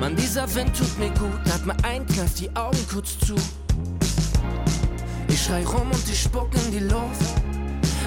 Mann, 0.00 0.16
dieser 0.16 0.52
Wind 0.56 0.76
tut 0.76 0.98
mir 0.98 1.10
gut, 1.10 1.40
atme 1.54 1.76
ein, 1.84 2.04
kneif 2.06 2.34
die 2.34 2.54
Augen 2.56 2.84
kurz 2.90 3.16
zu. 3.20 3.36
Ich 5.34 5.42
schrei 5.42 5.64
rum 5.64 5.90
und 5.90 6.08
ich 6.08 6.22
spuck 6.22 6.50
in 6.54 6.70
die 6.70 6.78
Luft. 6.78 7.34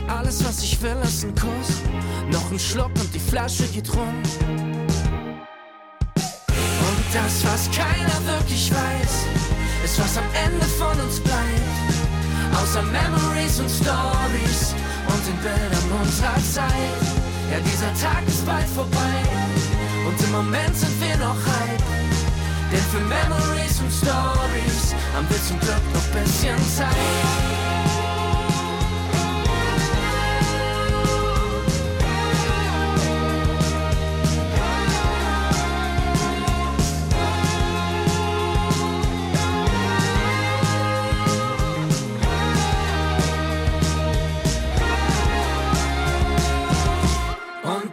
Alles, 0.08 0.46
was 0.46 0.64
ich 0.64 0.82
will, 0.82 0.96
ist 1.04 1.26
ein 1.26 1.36
Kuss. 1.36 1.82
Noch 2.32 2.50
ein 2.50 2.58
Schluck 2.58 2.92
und 3.02 3.14
die 3.14 3.20
Flasche 3.20 3.68
geht 3.68 3.94
rum. 3.94 4.24
Und 6.16 7.04
das, 7.14 7.44
was 7.44 7.70
keiner 7.70 8.18
wirklich 8.26 8.72
weiß, 8.72 9.26
ist, 9.84 10.00
was 10.00 10.18
am 10.18 10.24
Ende 10.46 10.66
von 10.80 10.98
uns 11.02 11.20
bleibt. 11.20 12.56
Außer 12.62 12.82
Memories 12.84 13.60
und 13.60 13.72
Stories 13.72 14.74
und 15.10 15.28
den 15.28 15.38
Bildern 15.44 16.02
unserer 16.02 16.42
Zeit. 16.54 16.96
Ja, 17.52 17.60
dieser 17.60 17.94
Tag 18.02 18.26
ist 18.26 18.46
bald 18.46 18.70
vorbei 18.70 19.20
und 20.08 20.24
im 20.24 20.32
Moment 20.32 20.78
sind 20.78 20.98
wir 21.02 21.18
noch 21.18 21.36
hype. 21.36 22.17
Denn 22.72 22.82
für 22.92 23.00
Memories 23.00 23.80
und 23.80 23.92
Stories 23.92 24.94
haben 25.16 25.28
wir 25.30 25.44
zum 25.44 25.60
Glück 25.60 25.94
noch 25.94 26.08
bisschen 26.14 26.58
Zeit. 26.76 27.58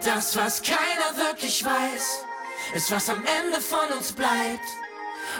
Das, 0.05 0.37
was 0.37 0.63
keiner 0.63 1.17
wirklich 1.17 1.65
weiß, 1.65 2.25
ist, 2.75 2.91
was 2.91 3.09
am 3.09 3.19
Ende 3.19 3.61
von 3.61 3.97
uns 3.97 4.13
bleibt. 4.13 4.67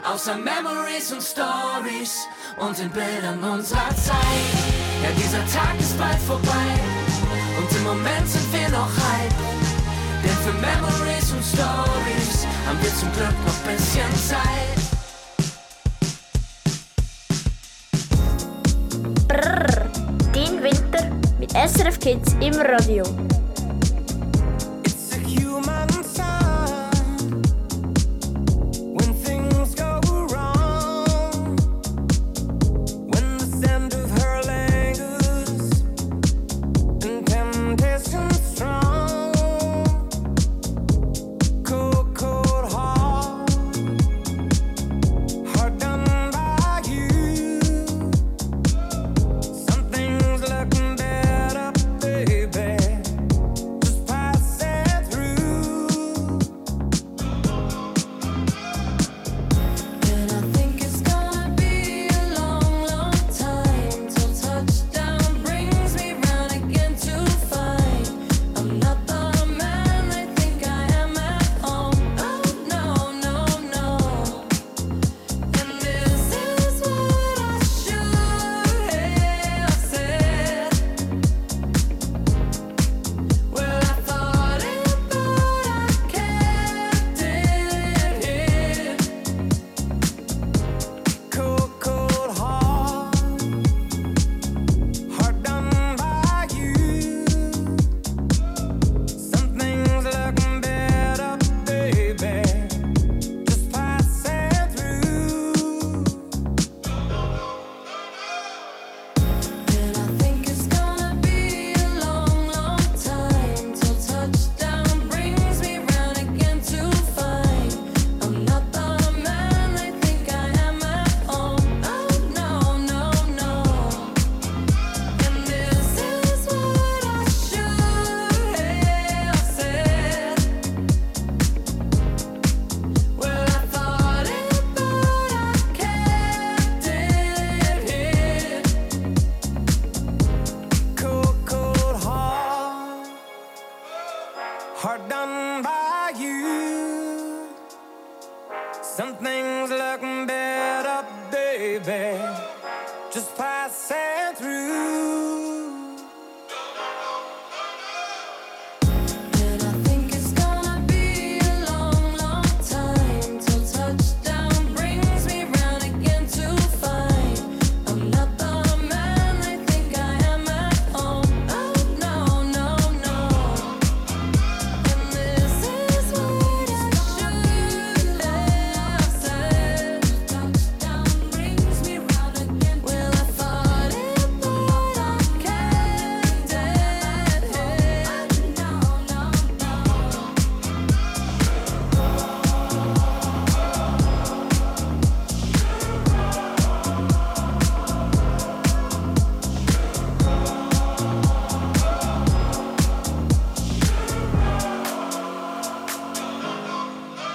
Außer 0.05 0.37
Memories 0.37 1.13
und 1.13 1.23
Stories 1.23 2.27
und 2.59 2.79
den 2.79 2.91
Bildern 2.91 3.43
unserer 3.43 3.95
Zeit. 3.97 4.55
Ja, 5.03 5.11
dieser 5.17 5.45
Tag 5.53 5.79
ist 5.79 5.99
bald 5.99 6.19
vorbei 6.21 6.71
und 7.59 7.77
im 7.77 7.85
Moment 7.85 8.29
sind 8.29 8.53
wir 8.53 8.69
noch 8.71 8.89
hype. 8.89 9.35
Denn 10.23 10.37
für 10.45 10.53
Memories 10.55 11.33
und 11.33 11.45
Stories 11.45 12.47
haben 12.67 12.81
wir 12.81 12.95
zum 12.95 13.13
Glück 13.13 13.37
noch 13.45 13.59
bisschen 13.71 14.15
Zeit. 14.17 14.85
Brrr, 19.29 19.91
den 20.35 20.63
Winter 20.63 21.11
mit 21.39 21.53
SRF 21.53 21.99
Kids 21.99 22.35
im 22.41 22.55
Radio. 22.55 23.05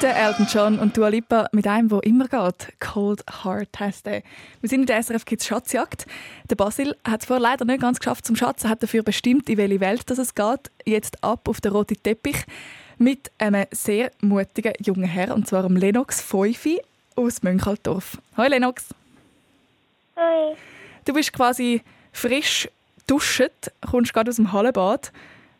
Der 0.09 0.17
Elton 0.17 0.47
John 0.51 0.79
und 0.79 0.97
Dua 0.97 1.09
Lipa 1.09 1.49
mit 1.51 1.67
einem, 1.67 1.91
wo 1.91 1.99
immer 1.99 2.27
geht. 2.27 2.73
Cold 2.79 3.23
Heart 3.43 3.79
heisst 3.79 4.07
der. 4.07 4.23
Wir 4.59 4.67
sind 4.67 4.79
in 4.79 4.85
der 4.87 5.03
SRF 5.03 5.23
Kids 5.23 5.45
Schatzjagd. 5.45 6.07
Der 6.49 6.55
Basil 6.55 6.95
hat 7.07 7.19
es 7.19 7.27
vorher 7.27 7.43
leider 7.43 7.63
nicht 7.63 7.79
ganz 7.79 7.99
geschafft 7.99 8.25
zum 8.25 8.35
Schatzen, 8.35 8.71
hat 8.71 8.81
dafür 8.81 9.03
bestimmt, 9.03 9.47
in 9.49 9.57
welche 9.59 9.79
Welt 9.79 10.09
das 10.09 10.17
es 10.17 10.33
geht. 10.33 10.71
Jetzt 10.83 11.23
ab 11.23 11.47
auf 11.47 11.61
den 11.61 11.73
roten 11.73 12.01
Teppich 12.01 12.43
mit 12.97 13.31
einem 13.37 13.67
sehr 13.69 14.09
mutigen 14.19 14.73
jungen 14.79 15.03
Herr, 15.03 15.35
und 15.35 15.47
zwar 15.47 15.61
dem 15.61 15.75
Lennox 15.75 16.21
Feufi 16.21 16.81
aus 17.15 17.43
Mönchaldorf. 17.43 18.17
Hallo 18.35 18.49
Lennox. 18.49 18.87
Hi. 20.15 20.55
Du 21.05 21.13
bist 21.13 21.33
quasi 21.33 21.83
frisch 22.13 22.67
duschet, 23.05 23.71
kommst 23.87 24.11
gerade 24.11 24.29
aus 24.29 24.37
dem 24.37 24.51
Hallenbad. 24.53 25.11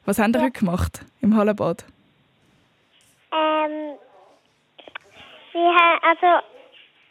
Was 0.06 0.18
haben 0.18 0.34
ihr 0.34 0.42
heute 0.42 0.58
gemacht 0.58 1.02
im 1.22 1.38
Hallenbad? 1.38 1.86
Ähm, 3.32 3.89
wir 5.54 5.76
haben, 5.76 6.00
also, 6.04 6.46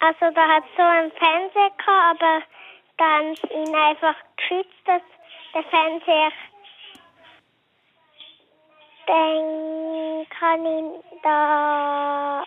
also 0.01 0.35
da 0.35 0.49
hat 0.49 0.65
so 0.77 0.83
ein 0.83 1.11
Fernseher 1.13 1.71
gehabt, 1.77 2.23
aber 2.23 2.43
da 2.97 3.05
haben 3.05 3.35
sie 3.37 3.53
ihn 3.53 3.75
einfach 3.75 4.17
geschützt, 4.37 4.81
dass 4.85 5.03
der 5.55 5.63
Fernseher 5.65 6.33
dann 9.07 10.27
kann 10.39 10.67
ihn 10.67 10.93
da 11.23 12.45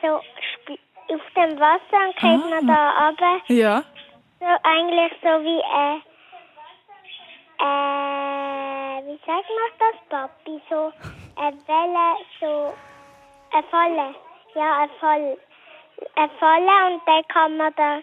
so 0.00 0.08
auf 0.16 1.22
dem 1.36 1.60
Wasser 1.60 2.06
und 2.06 2.16
geht 2.16 2.50
man 2.50 2.66
da 2.66 3.06
runter. 3.06 3.40
Ja. 3.48 3.82
So 4.38 4.46
eigentlich 4.62 5.12
so 5.20 5.28
wie 5.44 5.60
äh, 5.60 6.00
äh, 7.58 9.06
wie 9.06 9.20
sagt 9.26 9.48
man 9.58 9.70
das, 9.78 10.08
Papi? 10.08 10.62
So 10.70 10.92
eine 11.36 11.56
Welle, 11.66 12.16
so 12.40 12.74
eine 13.52 13.62
Volle. 13.64 14.14
Ja, 14.54 14.78
eine 14.82 14.92
Volle. 14.98 15.36
Eine 16.16 16.30
Volle 16.38 16.94
und 16.94 17.02
dann 17.06 17.22
kann 17.28 17.56
man 17.56 17.72
da, 17.76 18.00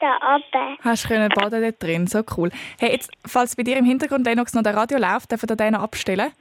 runter. 0.00 0.76
Hast 0.82 1.04
du 1.04 1.08
können 1.08 1.28
baden 1.30 1.62
dort 1.62 1.82
drin, 1.82 2.06
so 2.06 2.22
cool. 2.36 2.50
Hey, 2.78 2.92
jetzt, 2.92 3.10
falls 3.26 3.56
bei 3.56 3.62
dir 3.64 3.76
im 3.76 3.84
Hintergrund 3.84 4.24
Lennox 4.26 4.54
noch 4.54 4.62
der 4.62 4.76
Radio 4.76 4.98
läuft, 4.98 5.30
dürfen 5.30 5.48
wir 5.48 5.56
den 5.56 5.74
abstellen? 5.74 6.32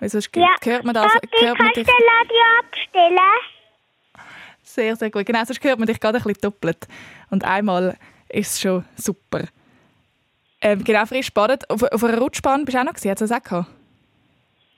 Weil 0.00 0.08
sonst 0.08 0.34
Ja, 0.34 0.56
hört 0.64 0.84
man 0.84 0.94
das, 0.94 1.12
Papi, 1.12 1.28
hört 1.40 1.58
man 1.58 1.68
dich 1.68 1.86
den 1.86 1.94
Radio 1.94 2.58
abstellen? 2.60 3.18
sehr, 4.62 4.96
sehr 4.96 5.10
gut. 5.10 5.26
Genau, 5.26 5.44
sonst 5.44 5.62
hört 5.62 5.78
man 5.78 5.86
dich 5.86 6.00
gerade 6.00 6.18
ein 6.18 6.24
bisschen 6.24 6.40
doppelt. 6.40 6.88
Und 7.30 7.44
einmal 7.44 7.96
ist 8.28 8.52
es 8.52 8.60
schon 8.60 8.84
super. 8.96 9.44
Ähm, 10.60 10.82
genau, 10.82 11.04
frisch 11.06 11.32
baden. 11.32 11.58
Auf, 11.68 11.82
auf 11.82 12.04
einer 12.04 12.18
Rutschbahn 12.18 12.64
bist 12.64 12.76
du 12.76 12.80
auch 12.80 12.84
noch 12.84 12.94
gewesen, 12.94 13.10
hat 13.10 13.20
es 13.20 13.32
auch 13.32 13.42
gehabt? 13.42 13.68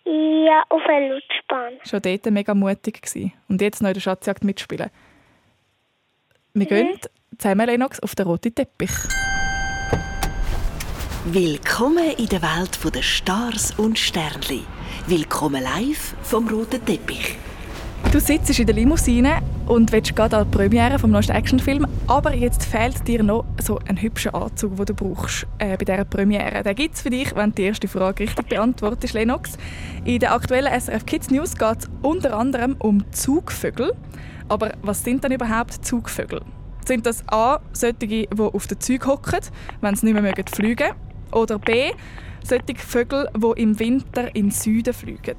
Ja, 0.04 0.62
auf 0.68 0.82
eine 0.86 1.14
Lutschbahn. 1.14 1.74
Schon 1.82 2.02
dort 2.02 2.26
mega 2.26 2.54
mutig 2.54 3.00
gewesen. 3.00 3.32
Und 3.48 3.60
jetzt 3.62 3.80
noch 3.80 3.88
in 3.88 3.94
der 3.94 4.00
Schatzjagd 4.00 4.44
mitspielen. 4.44 4.90
Wir 6.52 6.66
gehen 6.66 6.98
zusammen, 7.38 7.66
Lennox, 7.66 8.00
auf 8.00 8.14
den 8.14 8.26
roten 8.26 8.54
Teppich. 8.54 8.92
Willkommen 11.24 12.10
in 12.18 12.26
der 12.26 12.42
Welt 12.42 12.78
der 12.94 13.02
Stars 13.02 13.78
und 13.78 13.98
Sternli. 13.98 14.62
Willkommen 15.06 15.62
live 15.62 16.14
vom 16.22 16.48
roten 16.48 16.84
Teppich. 16.84 17.36
Du 18.14 18.20
sitzt 18.20 18.56
in 18.56 18.66
der 18.66 18.76
Limousine 18.76 19.42
und 19.66 19.90
willst 19.90 20.14
gerade 20.14 20.36
an 20.36 20.48
die 20.48 20.56
Premiere 20.56 21.00
vom 21.00 21.10
neuesten 21.10 21.32
Actionfilm, 21.32 21.84
aber 22.06 22.32
jetzt 22.32 22.64
fehlt 22.64 23.08
dir 23.08 23.24
noch 23.24 23.44
so 23.60 23.80
ein 23.88 24.00
hübscher 24.00 24.32
Anzug, 24.36 24.76
den 24.76 24.86
du 24.86 24.94
brauchst 24.94 25.48
äh, 25.58 25.76
bei 25.76 25.84
dieser 25.84 26.04
Premiere. 26.04 26.62
Den 26.62 26.76
gibt 26.76 26.94
es 26.94 27.02
für 27.02 27.10
dich, 27.10 27.34
wenn 27.34 27.50
du 27.50 27.56
die 27.56 27.62
erste 27.64 27.88
Frage 27.88 28.22
richtig 28.22 28.46
beantwortest, 28.46 29.14
Lennox. 29.14 29.58
In 30.04 30.20
der 30.20 30.32
aktuellen 30.32 30.80
SRF 30.80 31.04
Kids 31.04 31.30
News 31.32 31.56
geht 31.56 31.78
es 31.78 31.90
unter 32.02 32.38
anderem 32.38 32.76
um 32.78 33.02
Zugvögel. 33.10 33.92
Aber 34.48 34.74
was 34.82 35.02
sind 35.02 35.24
denn 35.24 35.32
überhaupt 35.32 35.84
Zugvögel? 35.84 36.40
Sind 36.86 37.06
das 37.06 37.24
A, 37.30 37.58
solche, 37.72 37.94
die 37.94 38.28
auf 38.30 38.68
den 38.68 38.78
Zug 38.78 39.08
hocken, 39.08 39.40
wenn 39.80 39.96
sie 39.96 40.06
nicht 40.06 40.22
mehr 40.22 40.32
fliegen 40.54 40.86
mögen? 40.86 40.94
Oder 41.32 41.58
B, 41.58 41.90
solche 42.44 42.76
Vögel, 42.76 43.28
die 43.36 43.60
im 43.60 43.76
Winter 43.80 44.28
in 44.36 44.44
den 44.44 44.50
Süden 44.52 44.94
fliegen? 44.94 45.34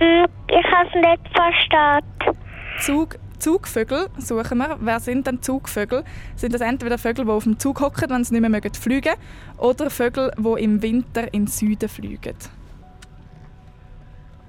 Ich 0.00 0.64
habe 0.72 0.88
es 0.88 0.94
nicht 0.94 1.34
verstanden. 1.34 2.38
Zug, 2.78 3.18
Zugvögel 3.38 4.08
suchen 4.18 4.58
wir. 4.58 4.76
Wer 4.80 5.00
sind 5.00 5.26
denn 5.26 5.42
Zugvögel? 5.42 6.04
Sind 6.36 6.54
das 6.54 6.60
entweder 6.60 6.98
Vögel, 6.98 7.24
die 7.24 7.30
auf 7.30 7.44
dem 7.44 7.58
Zug 7.58 7.80
hocken, 7.80 8.10
wenn 8.10 8.24
sie 8.24 8.34
nicht 8.34 8.40
mehr 8.40 8.50
mögen 8.50 8.74
fliegen 8.74 9.14
oder 9.58 9.90
Vögel, 9.90 10.32
die 10.36 10.62
im 10.62 10.82
Winter 10.82 11.32
in 11.32 11.44
den 11.44 11.46
Süden 11.46 11.88
fliegen? 11.88 12.36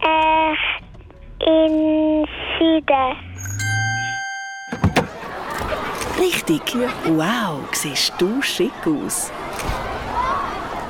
Äh, 0.02 0.56
in 1.46 2.26
Süden. 2.60 3.16
Richtig. 6.20 6.62
Wow, 7.06 7.60
siehst 7.72 8.14
du 8.20 8.42
schick 8.42 8.72
aus. 8.86 9.32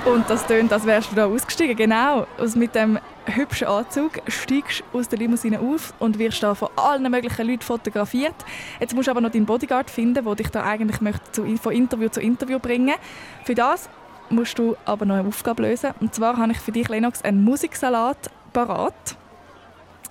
Und 0.06 0.30
das 0.30 0.46
tönt, 0.48 0.72
als 0.74 0.86
wärst 0.86 1.12
du 1.12 1.16
da 1.16 1.26
ausgestiegen. 1.26 1.76
Genau. 1.76 2.26
Mit 2.56 2.74
dem 2.74 2.98
hübschen 3.36 3.68
Anzug 3.68 4.22
steigst 4.28 4.84
aus 4.94 5.08
der 5.08 5.20
Limousine 5.20 5.60
auf 5.60 5.94
und 6.00 6.20
wirst 6.20 6.44
da 6.44 6.56
von 6.56 6.70
allen 6.76 7.10
möglichen 7.10 7.48
Leuten 7.48 7.62
fotografiert. 7.62 8.36
Jetzt 8.80 8.96
musst 8.96 9.08
du 9.08 9.12
aber 9.12 9.22
noch 9.22 9.32
deinen 9.32 9.46
Bodyguard 9.46 9.90
finden, 9.90 10.24
der 10.26 10.36
dich 10.36 10.50
da 10.50 10.64
eigentlich 10.64 11.02
möchte 11.02 11.58
von 11.58 11.74
Interview 11.74 12.10
zu 12.10 12.22
Interview 12.22 12.60
bringen 12.60 12.96
Für 13.46 13.56
das 13.56 13.90
musst 14.30 14.60
du 14.60 14.76
aber 14.86 15.06
noch 15.06 15.16
eine 15.16 15.28
Aufgabe 15.28 15.64
lösen. 15.64 15.92
Und 16.00 16.14
zwar 16.14 16.38
habe 16.38 16.52
ich 16.52 16.60
für 16.60 16.72
dich, 16.72 16.88
Lennox, 16.88 17.24
einen 17.24 17.44
Musiksalat 17.44 18.30
parat. 18.54 19.18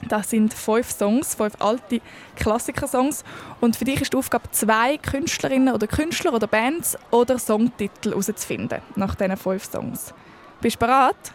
Das 0.07 0.31
sind 0.31 0.55
fünf 0.55 0.91
Songs, 0.91 1.35
fünf 1.35 1.55
alte 1.59 2.01
Klassikersongs. 2.37 3.25
Und 3.61 3.77
für 3.77 3.85
dich 3.85 4.01
ist 4.01 4.13
die 4.13 4.17
Aufgabe, 4.17 4.51
zwei 4.53 4.97
Künstlerinnen 4.97 5.75
oder 5.75 5.87
Künstler 5.87 6.33
oder 6.33 6.47
Bands 6.47 6.97
oder 7.11 7.39
Songtitel 7.39 8.11
herauszufinden 8.11 8.81
nach 8.95 9.15
diesen 9.15 9.37
fünf 9.37 9.65
Songs. 9.65 10.15
Bist 10.61 10.77
du 10.77 10.87
bereit? 10.87 11.33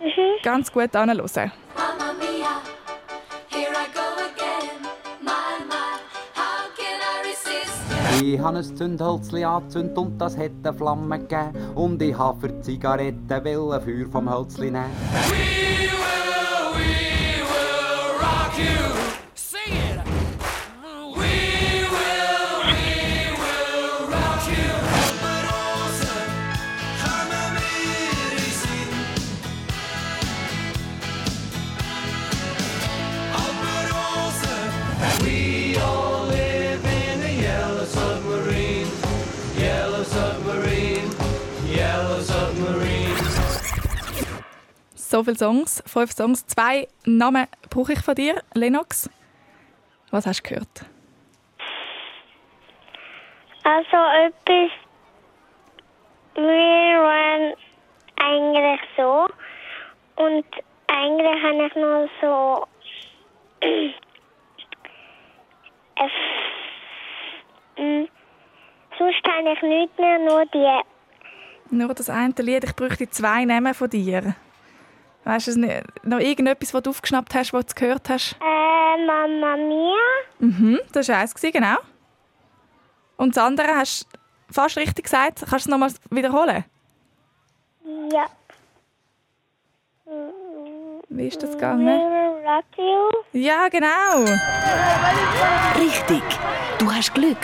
Mhm. 0.00 0.42
Ganz 0.42 0.72
gut 0.72 0.94
anhören. 0.94 1.18
Mamma 1.18 2.12
mia, 2.18 2.60
here 3.48 3.70
I 3.72 3.86
go 3.92 4.06
again. 4.24 4.82
My, 5.20 5.30
my, 5.68 5.98
how 6.34 6.68
can 6.76 7.00
I 7.00 7.28
resist? 7.28 8.22
Ich 8.22 8.38
habe 8.38 8.58
ein 8.58 8.76
Zündhölzli 8.76 9.44
angezündet 9.44 9.98
und 9.98 10.18
das 10.18 10.36
hat 10.36 10.50
eine 10.62 10.74
Flamme 10.74 11.18
gegeben. 11.18 11.52
Und 11.74 12.02
ich 12.02 12.16
habe 12.16 12.40
für 12.40 12.48
die 12.48 12.60
Zigaretten 12.62 13.28
wollen 13.28 13.82
Feuer 13.82 14.06
vom 14.10 14.30
Hölzli 14.30 14.70
nehmen. 14.70 14.90
rock 18.20 18.58
you. 18.58 19.25
So 45.16 45.24
viele 45.24 45.38
Songs, 45.38 45.82
fünf 45.86 46.12
Songs. 46.12 46.46
Zwei 46.46 46.88
Namen 47.06 47.46
brauche 47.70 47.94
ich 47.94 48.00
von 48.00 48.14
dir, 48.14 48.42
Lennox. 48.52 49.08
Was 50.10 50.26
hast 50.26 50.42
du 50.42 50.48
gehört? 50.50 50.84
Also 53.64 53.96
etwas, 54.26 54.70
wir 56.34 56.44
waren 56.44 57.54
eigentlich 58.16 58.80
so 58.94 59.26
und 60.16 60.44
eigentlich 60.88 61.42
habe 61.42 61.66
ich 61.66 61.74
nur 61.76 62.08
so 62.20 62.66
Mm, 67.78 68.04
sonst 68.98 69.28
habe 69.28 69.52
ich 69.54 69.62
nichts 69.62 69.98
mehr, 69.98 70.18
nur 70.18 70.44
die 70.46 70.82
Nur 71.70 71.94
das 71.94 72.10
eine 72.10 72.34
Lied. 72.38 72.64
Ich 72.64 72.76
bräuchte 72.76 73.08
zwei 73.08 73.46
Namen 73.46 73.72
von 73.72 73.88
dir. 73.88 74.34
Weißt 75.26 75.48
du 75.48 75.50
es 75.50 75.56
nicht? 75.56 75.82
Noch 76.04 76.20
irgendetwas, 76.20 76.72
was 76.72 76.82
du 76.84 76.90
aufgeschnappt 76.90 77.34
hast, 77.34 77.52
was 77.52 77.66
du 77.66 77.74
gehört 77.74 78.08
hast? 78.08 78.36
äh, 78.40 79.04
Mama 79.06 79.56
Mia. 79.56 79.96
Mhm, 80.38 80.78
das 80.92 81.08
war 81.08 81.16
eins, 81.18 81.34
gewesen, 81.34 81.52
genau. 81.52 81.76
Und 83.16 83.36
das 83.36 83.42
andere 83.44 83.66
hast 83.74 84.06
du 84.48 84.54
fast 84.54 84.76
richtig 84.76 85.04
gesagt. 85.04 85.40
Kannst 85.40 85.52
du 85.52 85.56
es 85.56 85.66
nochmal 85.66 85.90
wiederholen? 86.10 86.64
Ja. 88.12 88.26
Wie 91.08 91.26
ist 91.26 91.42
das 91.42 91.50
gegangen? 91.52 91.86
Will 91.86 92.46
rock 92.46 92.64
you. 92.78 93.40
Ja, 93.40 93.66
genau. 93.68 94.24
Richtig. 95.76 96.22
Du 96.78 96.92
hast 96.92 97.12
Glück. 97.14 97.38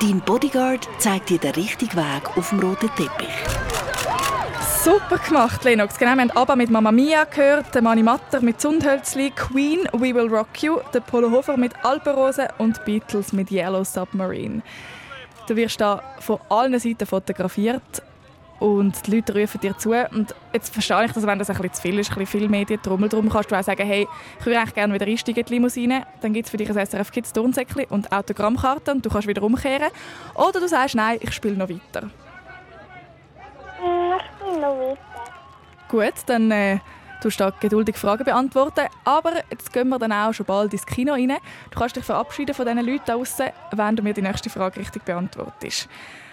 Dein 0.00 0.20
Bodyguard 0.20 0.88
zeigt 0.98 1.30
dir 1.30 1.38
den 1.38 1.52
richtigen 1.54 1.96
Weg 1.96 2.36
auf 2.36 2.50
dem 2.50 2.60
roten 2.60 2.90
Teppich. 2.94 3.28
Super 4.84 5.16
gemacht, 5.16 5.64
Lennox. 5.64 5.96
Genau, 5.96 6.14
wir 6.14 6.20
haben 6.20 6.30
ABBA 6.32 6.56
mit 6.56 6.68
Mamma 6.68 6.92
Mia 6.92 7.24
gehört, 7.24 7.80
Mani 7.80 8.02
Matter 8.02 8.42
mit 8.42 8.60
Sundhölzli, 8.60 9.30
Queen, 9.30 9.88
We 9.92 10.14
Will 10.14 10.28
Rock 10.28 10.62
You, 10.62 10.76
der 10.92 11.00
Polo 11.00 11.30
Hofer 11.30 11.56
mit 11.56 11.72
Alpenrose 11.82 12.48
und 12.58 12.84
Beatles 12.84 13.32
mit 13.32 13.50
Yellow 13.50 13.82
Submarine. 13.82 14.60
Du 15.48 15.56
wirst 15.56 15.80
da 15.80 16.02
von 16.20 16.38
allen 16.50 16.78
Seiten 16.78 17.06
fotografiert 17.06 18.02
und 18.60 19.06
die 19.06 19.16
Leute 19.16 19.34
rufen 19.34 19.58
dir 19.62 19.74
zu. 19.78 19.92
Und 19.92 20.34
jetzt 20.52 20.70
verstehe 20.70 21.06
ich, 21.06 21.12
dass 21.12 21.26
wenn 21.26 21.38
das 21.38 21.48
ein 21.48 21.56
bisschen 21.56 21.72
zu 21.72 21.80
viel 21.80 21.98
ist, 21.98 22.10
ein 22.10 22.18
bisschen 22.18 22.40
viel 22.40 22.50
Medientrommel, 22.50 23.08
darum 23.08 23.30
kannst 23.30 23.52
du 23.52 23.58
auch 23.58 23.62
sagen, 23.62 23.86
hey, 23.86 24.06
ich 24.38 24.44
würde 24.44 24.70
gerne 24.74 24.92
wieder 24.92 25.06
einsteigen 25.06 25.40
in 25.40 25.46
die 25.46 25.54
Limousine. 25.54 26.06
Dann 26.20 26.34
gibt 26.34 26.44
es 26.44 26.50
für 26.50 26.58
dich 26.58 26.68
ein 26.68 26.86
SRF 26.86 27.10
Kids 27.10 27.32
Turnsäckchen 27.32 27.86
und 27.88 28.12
Autogrammkarte 28.12 28.90
und 28.90 29.06
du 29.06 29.08
kannst 29.08 29.28
wieder 29.28 29.44
umkehren. 29.44 29.88
Oder 30.34 30.60
du 30.60 30.68
sagst, 30.68 30.94
nein, 30.94 31.16
ich 31.22 31.32
spiele 31.32 31.56
noch 31.56 31.70
weiter. 31.70 32.10
Bin 34.54 34.60
noch 34.62 34.78
weiter. 34.78 34.98
Gut, 35.88 36.14
dann 36.26 36.50
äh, 36.50 36.78
tust 37.20 37.40
du 37.40 37.52
geduldig 37.60 37.96
Fragen 37.96 38.24
beantworten. 38.24 38.86
Aber 39.04 39.32
jetzt 39.50 39.72
gehen 39.72 39.88
wir 39.88 39.98
dann 39.98 40.12
auch 40.12 40.32
schon 40.32 40.46
bald 40.46 40.72
ins 40.72 40.86
Kino 40.86 41.12
rein. 41.12 41.36
Du 41.70 41.78
kannst 41.78 41.96
dich 41.96 42.04
verabschieden 42.04 42.54
von 42.54 42.66
diesen 42.66 42.86
Leuten 42.86 43.04
draussen, 43.04 43.48
wenn 43.72 43.96
du 43.96 44.02
mir 44.02 44.14
die 44.14 44.22
nächste 44.22 44.50
Frage 44.50 44.80
richtig 44.80 45.04
beantwortest. 45.04 45.88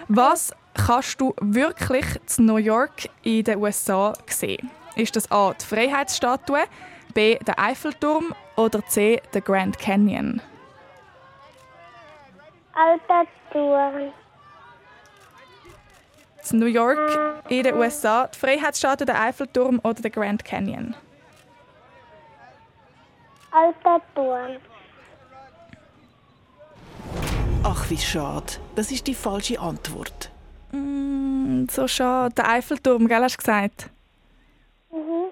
Was 0.07 0.53
kannst 0.73 1.19
du 1.19 1.33
wirklich 1.41 2.05
in 2.37 2.45
New 2.45 2.57
York 2.57 3.09
in 3.23 3.43
den 3.43 3.59
USA 3.59 4.13
sehen? 4.27 4.69
Ist 4.95 5.15
das 5.15 5.31
A. 5.31 5.53
die 5.53 5.65
Freiheitsstatue, 5.65 6.63
B. 7.13 7.37
der 7.39 7.57
Eiffelturm 7.57 8.35
oder 8.55 8.85
C. 8.85 9.21
der 9.33 9.41
Grand 9.41 9.79
Canyon? 9.79 10.41
Alter 12.73 13.25
Touren. 13.51 14.13
In 16.49 16.59
New 16.59 16.65
York 16.65 17.43
in 17.49 17.63
den 17.63 17.75
USA 17.75 18.27
die 18.27 18.37
Freiheitsstatue, 18.37 19.05
der 19.05 19.21
Eiffelturm 19.21 19.79
oder 19.83 20.01
der 20.01 20.11
Grand 20.11 20.43
Canyon? 20.43 20.95
Alter 23.51 24.01
Touren. 24.15 24.57
Ach, 27.63 27.89
wie 27.89 27.97
schade. 27.97 28.53
Das 28.75 28.91
ist 28.91 29.07
die 29.07 29.13
falsche 29.13 29.59
Antwort. 29.59 30.31
Mm, 30.71 31.65
so 31.69 31.87
schade. 31.87 32.33
Der 32.35 32.49
Eiffelturm, 32.49 33.07
gell, 33.07 33.21
hast 33.21 33.35
du 33.35 33.37
gesagt? 33.37 33.89
Mhm. 34.91 35.29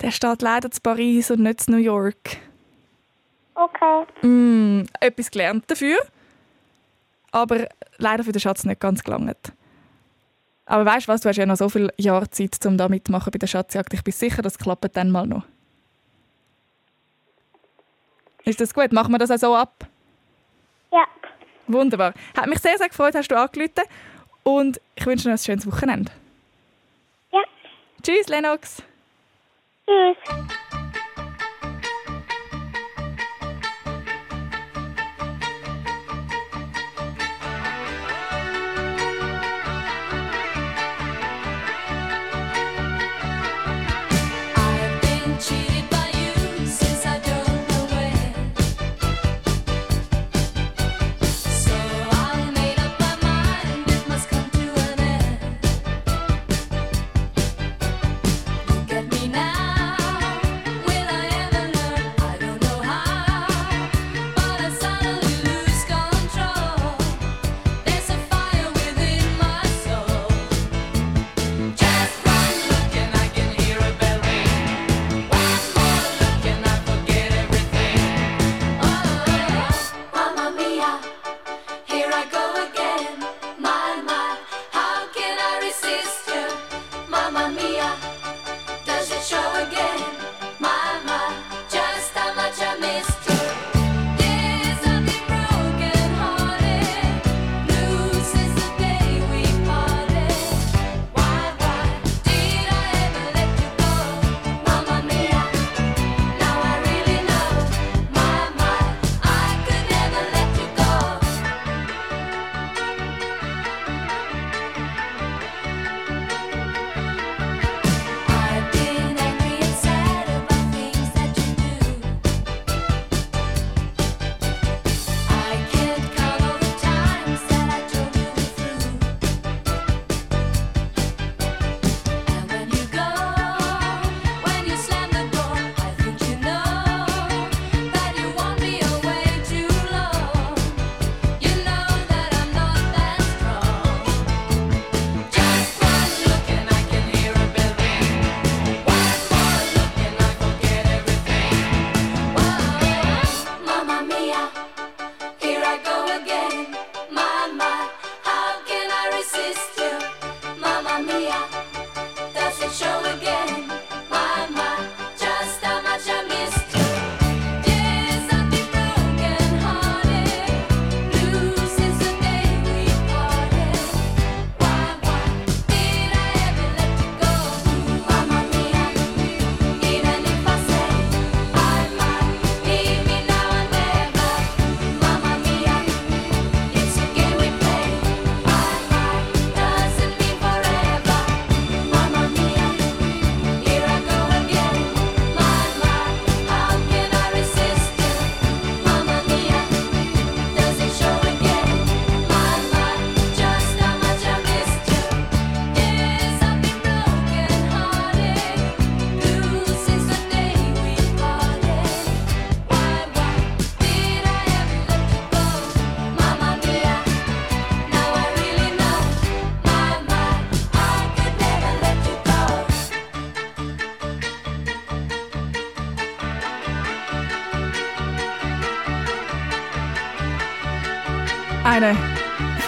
Der 0.00 0.10
steht 0.10 0.42
leider 0.42 0.70
zu 0.70 0.80
Paris 0.80 1.30
und 1.30 1.40
nicht 1.40 1.60
zu 1.60 1.70
New 1.70 1.78
York. 1.78 2.38
Okay. 3.54 4.06
Mm, 4.26 4.86
etwas 5.00 5.30
gelernt 5.30 5.64
dafür. 5.68 5.98
Aber 7.30 7.68
leider 7.98 8.24
für 8.24 8.32
den 8.32 8.40
Schatz 8.40 8.64
nicht 8.64 8.80
ganz 8.80 9.04
gelangt. 9.04 9.52
Aber 10.68 10.84
weißt 10.84 11.08
du 11.08 11.12
was, 11.12 11.22
du 11.22 11.30
hast 11.30 11.36
ja 11.36 11.46
noch 11.46 11.56
so 11.56 11.70
viele 11.70 11.92
Jahre 11.96 12.28
Zeit, 12.28 12.64
um 12.66 12.76
da 12.76 12.88
mitmachen 12.88 13.30
bei 13.30 13.38
der 13.38 13.46
Schatzjagd. 13.46 13.94
Ich 13.94 14.04
bin 14.04 14.12
sicher, 14.12 14.42
das 14.42 14.58
klappt 14.58 14.94
dann 14.96 15.10
mal 15.10 15.26
noch. 15.26 15.44
Ist 18.44 18.60
das 18.60 18.74
gut? 18.74 18.92
Machen 18.92 19.12
wir 19.12 19.18
das 19.18 19.30
auch 19.30 19.38
so 19.38 19.56
ab? 19.56 19.86
Ja. 20.92 21.06
Wunderbar. 21.68 22.12
Hat 22.36 22.46
mich 22.48 22.58
sehr, 22.58 22.76
sehr 22.76 22.88
gefreut, 22.88 23.14
hast 23.14 23.28
du 23.28 23.38
angerufen. 23.38 23.82
Und 24.42 24.78
ich 24.94 25.06
wünsche 25.06 25.24
dir 25.24 25.32
ein 25.32 25.38
schönes 25.38 25.66
Wochenende. 25.66 26.12
Ja. 27.32 27.42
Tschüss, 28.02 28.28
Lennox. 28.28 28.82
Tschüss. 29.86 30.16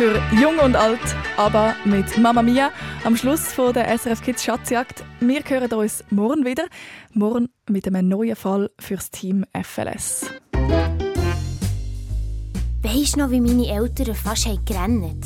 Für 0.00 0.18
Jung 0.40 0.58
und 0.60 0.76
Alt, 0.76 0.98
aber 1.36 1.76
mit 1.84 2.16
Mama 2.16 2.40
Mia 2.40 2.70
am 3.04 3.18
Schluss 3.18 3.52
von 3.52 3.74
der 3.74 3.86
SRF 3.98 4.22
Kids 4.22 4.42
Schatzjagd. 4.42 5.04
Wir 5.20 5.42
hören 5.46 5.70
uns 5.74 6.02
morgen 6.08 6.46
wieder. 6.46 6.64
Morgen 7.12 7.50
mit 7.68 7.86
einem 7.86 8.08
neuen 8.08 8.34
Fall 8.34 8.70
fürs 8.78 9.10
Team 9.10 9.44
FLS. 9.52 10.30
Weisst 12.80 13.16
du 13.16 13.20
noch, 13.20 13.30
wie 13.30 13.42
meine 13.42 13.66
Eltern 13.66 14.14
fast 14.14 14.46
haben 14.46 15.20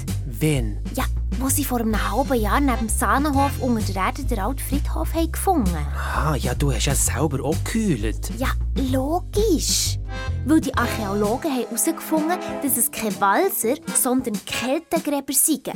Wen? 0.45 0.76
Ja, 0.95 1.05
wo 1.38 1.49
sie 1.49 1.64
vor 1.64 1.80
einem 1.80 1.97
halben 2.11 2.38
Jahr 2.38 2.61
neben 2.61 2.76
dem 2.76 2.88
Sahnenhof 2.90 3.53
unter 3.61 3.80
der 3.80 4.03
Erde 4.03 4.24
den 4.24 4.38
alten 4.38 4.59
Friedhof 4.59 5.14
haben 5.14 5.32
gefunden 5.32 5.74
Ah, 5.97 6.36
ja, 6.36 6.55
du 6.55 6.70
hast 6.70 6.84
ja 6.84 6.95
selber 6.95 7.42
auch 7.42 7.57
gekühlt. 7.64 8.30
Ja, 8.36 8.49
logisch. 8.90 9.99
Weil 10.45 10.61
die 10.61 10.74
Archäologen 10.74 11.51
haben 11.51 11.64
herausgefunden, 11.64 12.38
dass 12.62 12.76
es 12.76 12.90
keine 12.90 13.18
Walser, 13.22 13.76
sondern 13.95 14.34
Keltengräber 14.45 15.32
sind. 15.32 15.70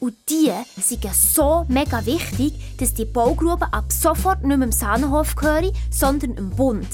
Und 0.00 0.14
die 0.30 0.52
sind 0.80 1.04
so 1.12 1.66
mega 1.68 2.06
wichtig, 2.06 2.54
dass 2.78 2.94
die 2.94 3.04
Baugruben 3.04 3.70
ab 3.70 3.92
sofort 3.92 4.42
nicht 4.42 4.56
mehr 4.56 4.68
im 4.68 4.72
Sahnenhof 4.72 5.36
gehören, 5.36 5.72
sondern 5.90 6.32
im 6.38 6.48
Bund. 6.48 6.88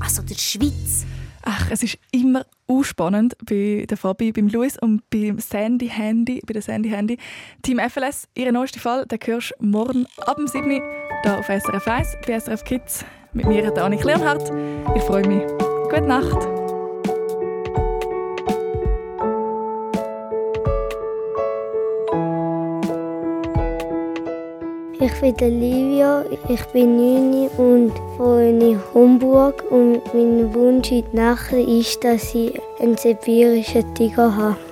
Also 0.00 0.20
der 0.20 0.34
Schweiz. 0.34 1.06
Ach, 1.42 1.70
es 1.70 1.82
ist 1.82 1.98
immer 2.12 2.44
spannend 2.82 3.36
bei 3.44 3.84
der 3.88 3.96
Fabi, 3.96 4.32
beim 4.32 4.48
Luis 4.48 4.78
und 4.78 5.02
beim 5.10 5.38
Sandy 5.38 5.88
Handy, 5.88 6.40
bei 6.46 6.54
der 6.54 6.62
Sandy 6.62 6.88
Handy. 6.88 7.18
Team 7.62 7.78
FLS, 7.78 8.28
ihren 8.34 8.54
neuesten 8.54 8.80
Fall, 8.80 9.04
den 9.06 9.18
hörst 9.22 9.54
du 9.58 9.66
morgen 9.66 10.06
ab 10.26 10.36
dem 10.36 10.46
7. 10.46 10.64
Uhr 10.64 10.82
hier 11.22 11.38
auf 11.38 11.46
SRF 11.46 11.86
1 11.86 12.16
bei 12.26 12.38
SRF 12.38 12.64
Kids 12.64 13.04
mit 13.32 13.46
mir, 13.46 13.70
der 13.70 13.84
Annik. 13.84 14.00
Ich 14.00 15.02
freue 15.02 15.26
mich. 15.26 15.42
Gute 15.90 16.02
Nacht. 16.02 16.61
Ich 25.04 25.20
bin 25.20 25.36
der 25.36 25.50
Livia, 25.50 26.24
ich 26.48 26.64
bin 26.66 26.96
9 26.96 27.48
und 27.58 27.92
wohne 28.18 28.70
in 28.70 28.80
Homburg 28.94 29.64
und 29.68 30.00
mein 30.14 30.54
Wunsch 30.54 30.92
in 30.92 31.04
der 31.12 31.30
Nacht 31.30 31.52
ist, 31.52 32.04
dass 32.04 32.32
ich 32.36 32.56
einen 32.78 32.96
sibirischen 32.96 33.92
Tiger 33.96 34.36
habe. 34.36 34.71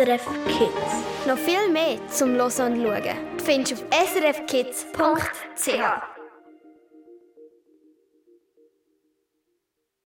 SRF 0.00 0.24
Kids. 0.46 1.26
Noch 1.26 1.36
viel 1.36 1.68
mehr 1.70 1.98
zum 2.08 2.34
Hören 2.34 2.72
und 2.72 2.82
Schauen 2.82 3.02
findest 3.44 3.72
du 3.72 3.74
auf 3.74 4.08
srfkids.ch. 4.08 6.09